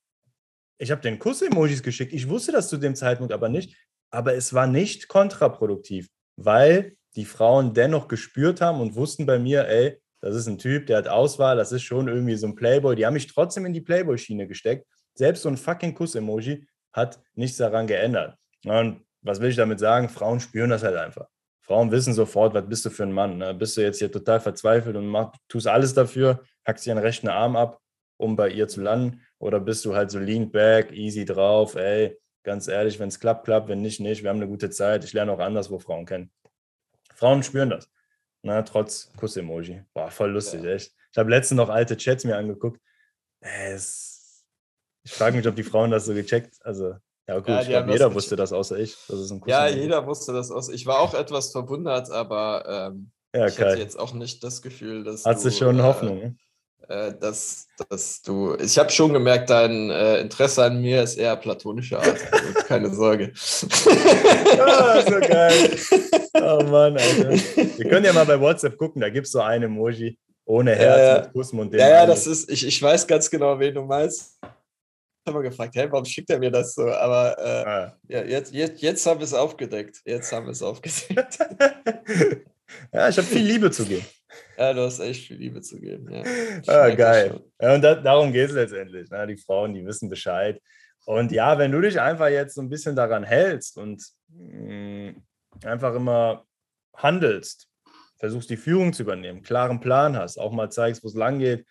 Ich 0.80 0.90
habe 0.90 1.02
den 1.02 1.20
Kuss-Emojis 1.20 1.84
geschickt. 1.84 2.12
Ich 2.12 2.28
wusste 2.28 2.54
das 2.54 2.70
zu 2.70 2.78
dem 2.78 2.96
Zeitpunkt 2.96 3.34
aber 3.34 3.50
nicht. 3.50 3.78
Aber 4.10 4.34
es 4.34 4.52
war 4.52 4.66
nicht 4.66 5.10
kontraproduktiv, 5.10 6.08
weil 6.38 6.98
die 7.16 7.26
Frauen 7.26 7.76
dennoch 7.76 8.08
gespürt 8.08 8.62
haben 8.62 8.82
und 8.82 8.96
wussten 8.96 9.28
bei 9.28 9.38
mir, 9.38 9.68
ey, 9.68 10.02
das 10.22 10.36
ist 10.36 10.48
ein 10.48 10.58
Typ, 10.58 10.88
der 10.88 10.98
hat 10.98 11.08
Auswahl, 11.08 11.58
das 11.58 11.72
ist 11.72 11.84
schon 11.84 12.08
irgendwie 12.08 12.36
so 12.36 12.48
ein 12.48 12.56
Playboy. 12.56 12.96
Die 12.96 13.06
haben 13.06 13.14
mich 13.14 13.28
trotzdem 13.28 13.66
in 13.66 13.74
die 13.74 13.82
Playboy-Schiene 13.82 14.48
gesteckt. 14.48 14.88
Selbst 15.14 15.44
so 15.44 15.50
ein 15.50 15.58
fucking 15.58 15.94
Kuss-Emoji 15.94 16.68
hat 16.94 17.20
nichts 17.36 17.58
daran 17.58 17.88
geändert. 17.88 18.36
Und 18.66 19.06
was 19.22 19.40
will 19.40 19.50
ich 19.50 19.56
damit 19.56 19.80
sagen? 19.80 20.10
Frauen 20.10 20.40
spüren 20.40 20.70
das 20.70 20.84
halt 20.84 20.96
einfach. 20.96 21.28
Frauen 21.62 21.92
wissen 21.92 22.14
sofort, 22.14 22.54
was 22.54 22.68
bist 22.68 22.86
du 22.86 22.90
für 22.90 23.04
ein 23.04 23.12
Mann. 23.12 23.38
Ne? 23.38 23.54
Bist 23.54 23.76
du 23.76 23.82
jetzt 23.82 24.00
hier 24.00 24.12
total 24.12 24.40
verzweifelt 24.40 24.96
und 24.96 25.08
mach, 25.08 25.34
tust 25.50 25.68
alles 25.68 25.94
dafür, 25.94 26.44
hackst 26.66 26.86
dir 26.86 26.92
einen 26.92 27.02
rechten 27.02 27.28
Arm 27.28 27.56
ab, 27.56 27.82
um 28.16 28.36
bei 28.36 28.50
ihr 28.50 28.68
zu 28.68 28.82
landen? 28.82 29.22
Oder 29.38 29.60
bist 29.60 29.84
du 29.86 29.94
halt 29.94 30.10
so 30.10 30.18
lean 30.18 30.50
back, 30.50 30.92
easy 30.94 31.26
drauf, 31.26 31.76
ey, 31.76 32.18
ganz 32.44 32.70
ehrlich, 32.70 33.00
wenn 33.00 33.10
es 33.10 33.20
klappt, 33.20 33.44
klappt, 33.44 33.68
wenn 33.68 33.82
nicht, 33.82 34.00
nicht. 34.00 34.24
Wir 34.24 34.30
haben 34.30 34.38
eine 34.38 34.48
gute 34.48 34.70
Zeit. 34.70 35.04
Ich 35.04 35.12
lerne 35.12 35.34
auch 35.34 35.40
anders, 35.40 35.70
wo 35.70 35.78
Frauen 35.78 36.06
kennen. 36.06 36.32
Frauen 37.14 37.44
spüren 37.44 37.70
das. 37.70 37.90
Na, 38.48 38.62
trotz 38.62 39.12
Kuss-Emoji. 39.18 39.84
War 39.94 40.10
voll 40.10 40.32
lustig, 40.32 40.64
ja. 40.64 40.72
echt. 40.72 40.94
Ich 41.12 41.18
habe 41.18 41.30
letztens 41.30 41.58
noch 41.58 41.68
alte 41.68 41.98
Chats 41.98 42.24
mir 42.24 42.38
angeguckt. 42.38 42.80
Es, 43.42 44.46
ich 45.04 45.12
frage 45.12 45.36
mich, 45.36 45.46
ob 45.48 45.56
die 45.56 45.64
Frauen 45.64 45.92
das 45.92 46.06
so 46.06 46.14
gecheckt. 46.14 46.56
Also, 46.62 46.96
ja, 47.28 47.40
gut, 47.40 47.50
ja, 47.50 47.62
ich 47.62 47.68
glaube, 47.68 47.92
jeder 47.92 48.14
wusste 48.14 48.38
das 48.38 48.54
außer 48.54 48.80
ich. 48.80 48.96
Das 49.10 49.34
ja, 49.48 49.68
jeder 49.68 50.08
wusste 50.08 50.32
das 50.32 50.50
außer 50.50 50.72
ich. 50.72 50.86
war 50.86 51.00
auch 51.00 51.14
etwas 51.14 51.52
verwundert, 51.52 52.10
aber 52.10 52.92
ähm, 52.94 53.12
ja, 53.36 53.48
ich 53.48 53.60
hatte 53.60 53.80
jetzt 53.80 54.00
auch 54.00 54.14
nicht 54.14 54.42
das 54.46 54.62
Gefühl, 54.62 55.04
dass. 55.04 55.26
Hat 55.26 55.42
sich 55.42 55.58
schon 55.58 55.80
äh, 55.80 55.84
Hoffnung. 55.84 56.38
Äh, 56.89 57.13
dass, 57.19 57.67
dass 57.89 58.21
du. 58.21 58.56
Ich 58.56 58.78
habe 58.78 58.89
schon 58.89 59.12
gemerkt, 59.12 59.50
dein 59.50 59.89
äh, 59.89 60.21
Interesse 60.21 60.63
an 60.63 60.80
mir 60.82 61.04
ist 61.04 61.17
eher 61.17 61.36
platonischer 61.36 62.00
Art. 62.00 62.17
Also 62.32 62.54
keine 62.65 62.93
Sorge. 62.93 63.34
ah, 64.60 65.02
so 65.02 65.19
geil. 65.19 65.78
Oh 66.36 66.63
Mann, 66.63 66.97
Alter. 66.97 67.32
Wir 67.32 67.89
können 67.89 68.06
ja 68.06 68.13
mal 68.13 68.26
bei 68.26 68.39
WhatsApp 68.39 68.78
gucken, 68.78 69.02
da 69.02 69.10
gibt 69.10 69.26
es 69.26 69.34
so 69.34 69.41
ein 69.41 69.63
Emoji 69.63 70.17
ohne 70.45 70.76
Herz 70.76 71.00
äh, 71.00 71.21
mit 71.23 71.34
Kussmund. 71.34 71.73
Ja, 71.73 71.89
ja, 71.89 72.06
das 72.06 72.26
ist, 72.26 72.50
ich, 72.50 72.65
ich 72.65 72.82
weiß 72.82 73.06
ganz 73.06 73.30
genau, 73.30 73.60
wen 73.60 73.76
du 73.76 73.82
meinst. 73.82 74.39
immer 75.26 75.41
gefragt, 75.41 75.76
hey, 75.76 75.91
warum 75.91 76.06
schickt 76.06 76.30
er 76.30 76.39
mir 76.39 76.52
das 76.52 76.73
so? 76.73 76.89
Aber 76.89 77.38
äh, 77.38 77.69
ah. 77.69 77.97
ja, 78.08 78.23
jetzt, 78.23 78.54
jetzt, 78.54 78.82
jetzt 78.82 79.06
haben 79.06 79.19
wir 79.19 79.26
es 79.26 79.34
aufgedeckt. 79.34 80.02
Jetzt 80.06 80.32
haben 80.32 80.45
wir 80.45 80.54
es 80.54 80.63
aufgedeckt. 80.63 81.39
ja, 82.93 83.10
ich 83.10 83.17
habe 83.17 83.28
viel 83.28 83.45
Liebe 83.45 83.69
zu 83.71 83.84
geben. 83.86 84.06
Ja, 84.58 84.74
du 84.74 84.82
hast 84.82 85.00
echt 85.00 85.28
viel 85.28 85.38
Liebe 85.38 85.62
zu 85.62 85.80
geben. 85.80 86.12
Ja, 86.12 86.24
ah, 86.65 86.89
geil. 86.89 87.39
Ja, 87.62 87.76
und 87.76 87.82
da, 87.82 87.96
darum 87.96 88.34
geht 88.34 88.50
es 88.50 88.56
letztendlich. 88.56 89.10
Ne? 89.10 89.28
Die 89.28 89.38
Frauen, 89.38 89.74
die 89.74 89.86
wissen 89.86 90.10
Bescheid. 90.10 90.60
Und 91.06 91.32
ja, 91.32 91.58
wenn 91.58 91.72
du 91.72 91.80
dich 91.80 92.02
einfach 92.02 92.28
jetzt 92.30 92.56
so 92.56 92.62
ein 92.62 92.70
bisschen 92.70 92.96
daran 92.96 93.24
hältst 93.24 93.78
und 93.78 94.04
mh, 94.30 95.12
mm, 95.12 95.24
einfach 95.63 95.93
immer 95.96 96.46
handelst, 96.96 97.70
versuchst 98.17 98.50
die 98.50 98.58
Führung 98.58 98.93
zu 98.93 99.04
übernehmen, 99.04 99.43
klaren 99.43 99.80
Plan 99.80 100.17
hast, 100.17 100.39
auch 100.39 100.52
mal 100.52 100.72
zeigst, 100.72 101.04
wo 101.04 101.08
es 101.08 101.13
lang 101.13 101.39
geht, 101.39 101.65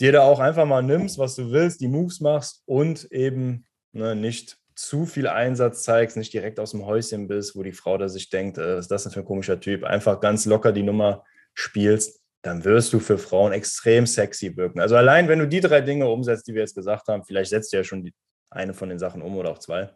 dir 0.00 0.12
da 0.12 0.22
auch 0.22 0.40
einfach 0.40 0.64
mal 0.64 0.82
nimmst, 0.82 1.18
was 1.18 1.36
du 1.36 1.52
willst, 1.52 1.80
die 1.80 1.88
Moves 1.88 2.20
machst 2.20 2.62
und 2.66 3.04
eben 3.12 3.66
ne, 3.92 4.16
nicht 4.16 4.58
zu 4.74 5.06
viel 5.06 5.28
Einsatz 5.28 5.84
zeigst, 5.84 6.16
nicht 6.16 6.32
direkt 6.32 6.58
aus 6.58 6.72
dem 6.72 6.84
Häuschen 6.84 7.28
bist, 7.28 7.54
wo 7.54 7.62
die 7.62 7.72
Frau 7.72 7.96
da 7.98 8.08
sich 8.08 8.30
denkt, 8.30 8.58
äh, 8.58 8.76
was 8.76 8.86
ist 8.86 8.90
das 8.90 9.02
denn 9.04 9.12
für 9.12 9.20
ein 9.20 9.26
komischer 9.26 9.60
Typ, 9.60 9.84
einfach 9.84 10.20
ganz 10.20 10.46
locker 10.46 10.72
die 10.72 10.82
Nummer 10.82 11.24
spielst, 11.54 12.20
dann 12.42 12.64
wirst 12.64 12.92
du 12.92 13.00
für 13.00 13.16
Frauen 13.16 13.52
extrem 13.52 14.06
sexy 14.06 14.56
wirken. 14.56 14.80
Also 14.80 14.96
allein, 14.96 15.28
wenn 15.28 15.38
du 15.38 15.48
die 15.48 15.60
drei 15.60 15.80
Dinge 15.80 16.08
umsetzt, 16.08 16.46
die 16.46 16.54
wir 16.54 16.60
jetzt 16.60 16.74
gesagt 16.74 17.08
haben, 17.08 17.24
vielleicht 17.24 17.50
setzt 17.50 17.72
du 17.72 17.78
ja 17.78 17.84
schon 17.84 18.04
die, 18.04 18.12
eine 18.50 18.74
von 18.74 18.88
den 18.88 18.98
Sachen 18.98 19.22
um 19.22 19.36
oder 19.36 19.50
auch 19.50 19.58
zwei. 19.58 19.90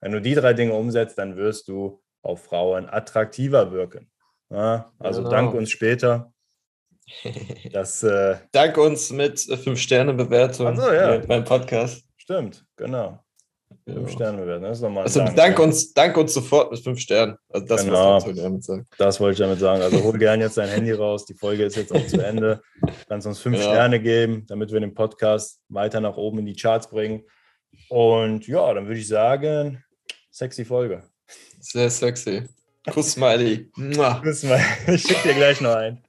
Wenn 0.00 0.12
du 0.12 0.20
die 0.20 0.34
drei 0.34 0.52
Dinge 0.52 0.74
umsetzt, 0.74 1.16
dann 1.18 1.36
wirst 1.36 1.68
du 1.68 2.02
auf 2.22 2.44
Frauen 2.44 2.88
attraktiver 2.88 3.70
wirken. 3.70 4.10
Ja, 4.50 4.92
also 4.98 5.20
genau. 5.20 5.30
dank 5.30 5.54
uns 5.54 5.70
später. 5.70 6.32
Das, 7.72 8.02
äh, 8.02 8.36
dank 8.52 8.78
uns 8.78 9.10
mit 9.10 9.36
5-Sterne-Bewertung 9.38 10.76
so, 10.76 10.92
ja. 10.92 11.18
beim 11.18 11.44
Podcast. 11.44 12.04
Stimmt, 12.16 12.64
genau. 12.76 13.21
Fünf. 13.84 14.12
Sterne 14.12 14.38
bewerten, 14.38 14.62
das 14.62 14.78
ist 14.78 14.82
nochmal. 14.82 15.04
Also 15.04 15.20
Dank, 15.20 15.36
dank 15.36 15.58
uns, 15.58 15.92
dank 15.92 16.16
uns 16.16 16.32
sofort 16.34 16.70
mit 16.70 16.80
fünf 16.80 17.00
Sternen. 17.00 17.36
Also 17.48 17.66
das, 17.66 17.84
genau. 17.84 18.20
damit 18.20 18.62
sagen. 18.64 18.86
das 18.96 19.18
wollte 19.18 19.32
ich 19.32 19.38
damit 19.40 19.58
sagen. 19.58 19.82
Also 19.82 20.02
hol 20.04 20.16
gerne 20.18 20.44
jetzt 20.44 20.56
dein 20.56 20.68
Handy 20.68 20.92
raus. 20.92 21.24
Die 21.24 21.34
Folge 21.34 21.64
ist 21.64 21.76
jetzt 21.76 21.92
auch 21.92 22.06
zu 22.06 22.24
Ende. 22.24 22.62
Kannst 23.08 23.26
uns 23.26 23.40
fünf 23.40 23.56
ja. 23.56 23.62
Sterne 23.62 24.00
geben, 24.00 24.44
damit 24.46 24.70
wir 24.70 24.78
den 24.78 24.94
Podcast 24.94 25.60
weiter 25.68 26.00
nach 26.00 26.16
oben 26.16 26.38
in 26.38 26.46
die 26.46 26.54
Charts 26.54 26.88
bringen. 26.88 27.24
Und 27.88 28.46
ja, 28.46 28.72
dann 28.72 28.86
würde 28.86 29.00
ich 29.00 29.08
sagen, 29.08 29.82
sexy 30.30 30.64
Folge. 30.64 31.02
Sehr 31.58 31.90
sexy. 31.90 32.44
Kuss 32.90 33.12
Smiley. 33.12 33.70
Kuss 34.22 34.40
Smiley. 34.40 34.62
Ich 34.94 35.02
schicke 35.02 35.28
dir 35.28 35.34
gleich 35.34 35.60
noch 35.60 35.74
ein. 35.74 36.02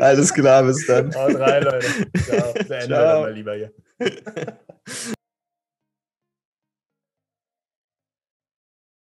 Alles 0.00 0.32
klar, 0.32 0.62
bis 0.64 0.86
dann. 0.86 1.14
Haut 1.14 1.34
rein, 1.38 1.62
Leute. 1.62 1.86
Ciao. 2.24 2.52
Beende 2.52 2.86
Ciao. 2.86 3.20
mal 3.22 3.32
lieber 3.32 3.54
hier. 3.54 3.72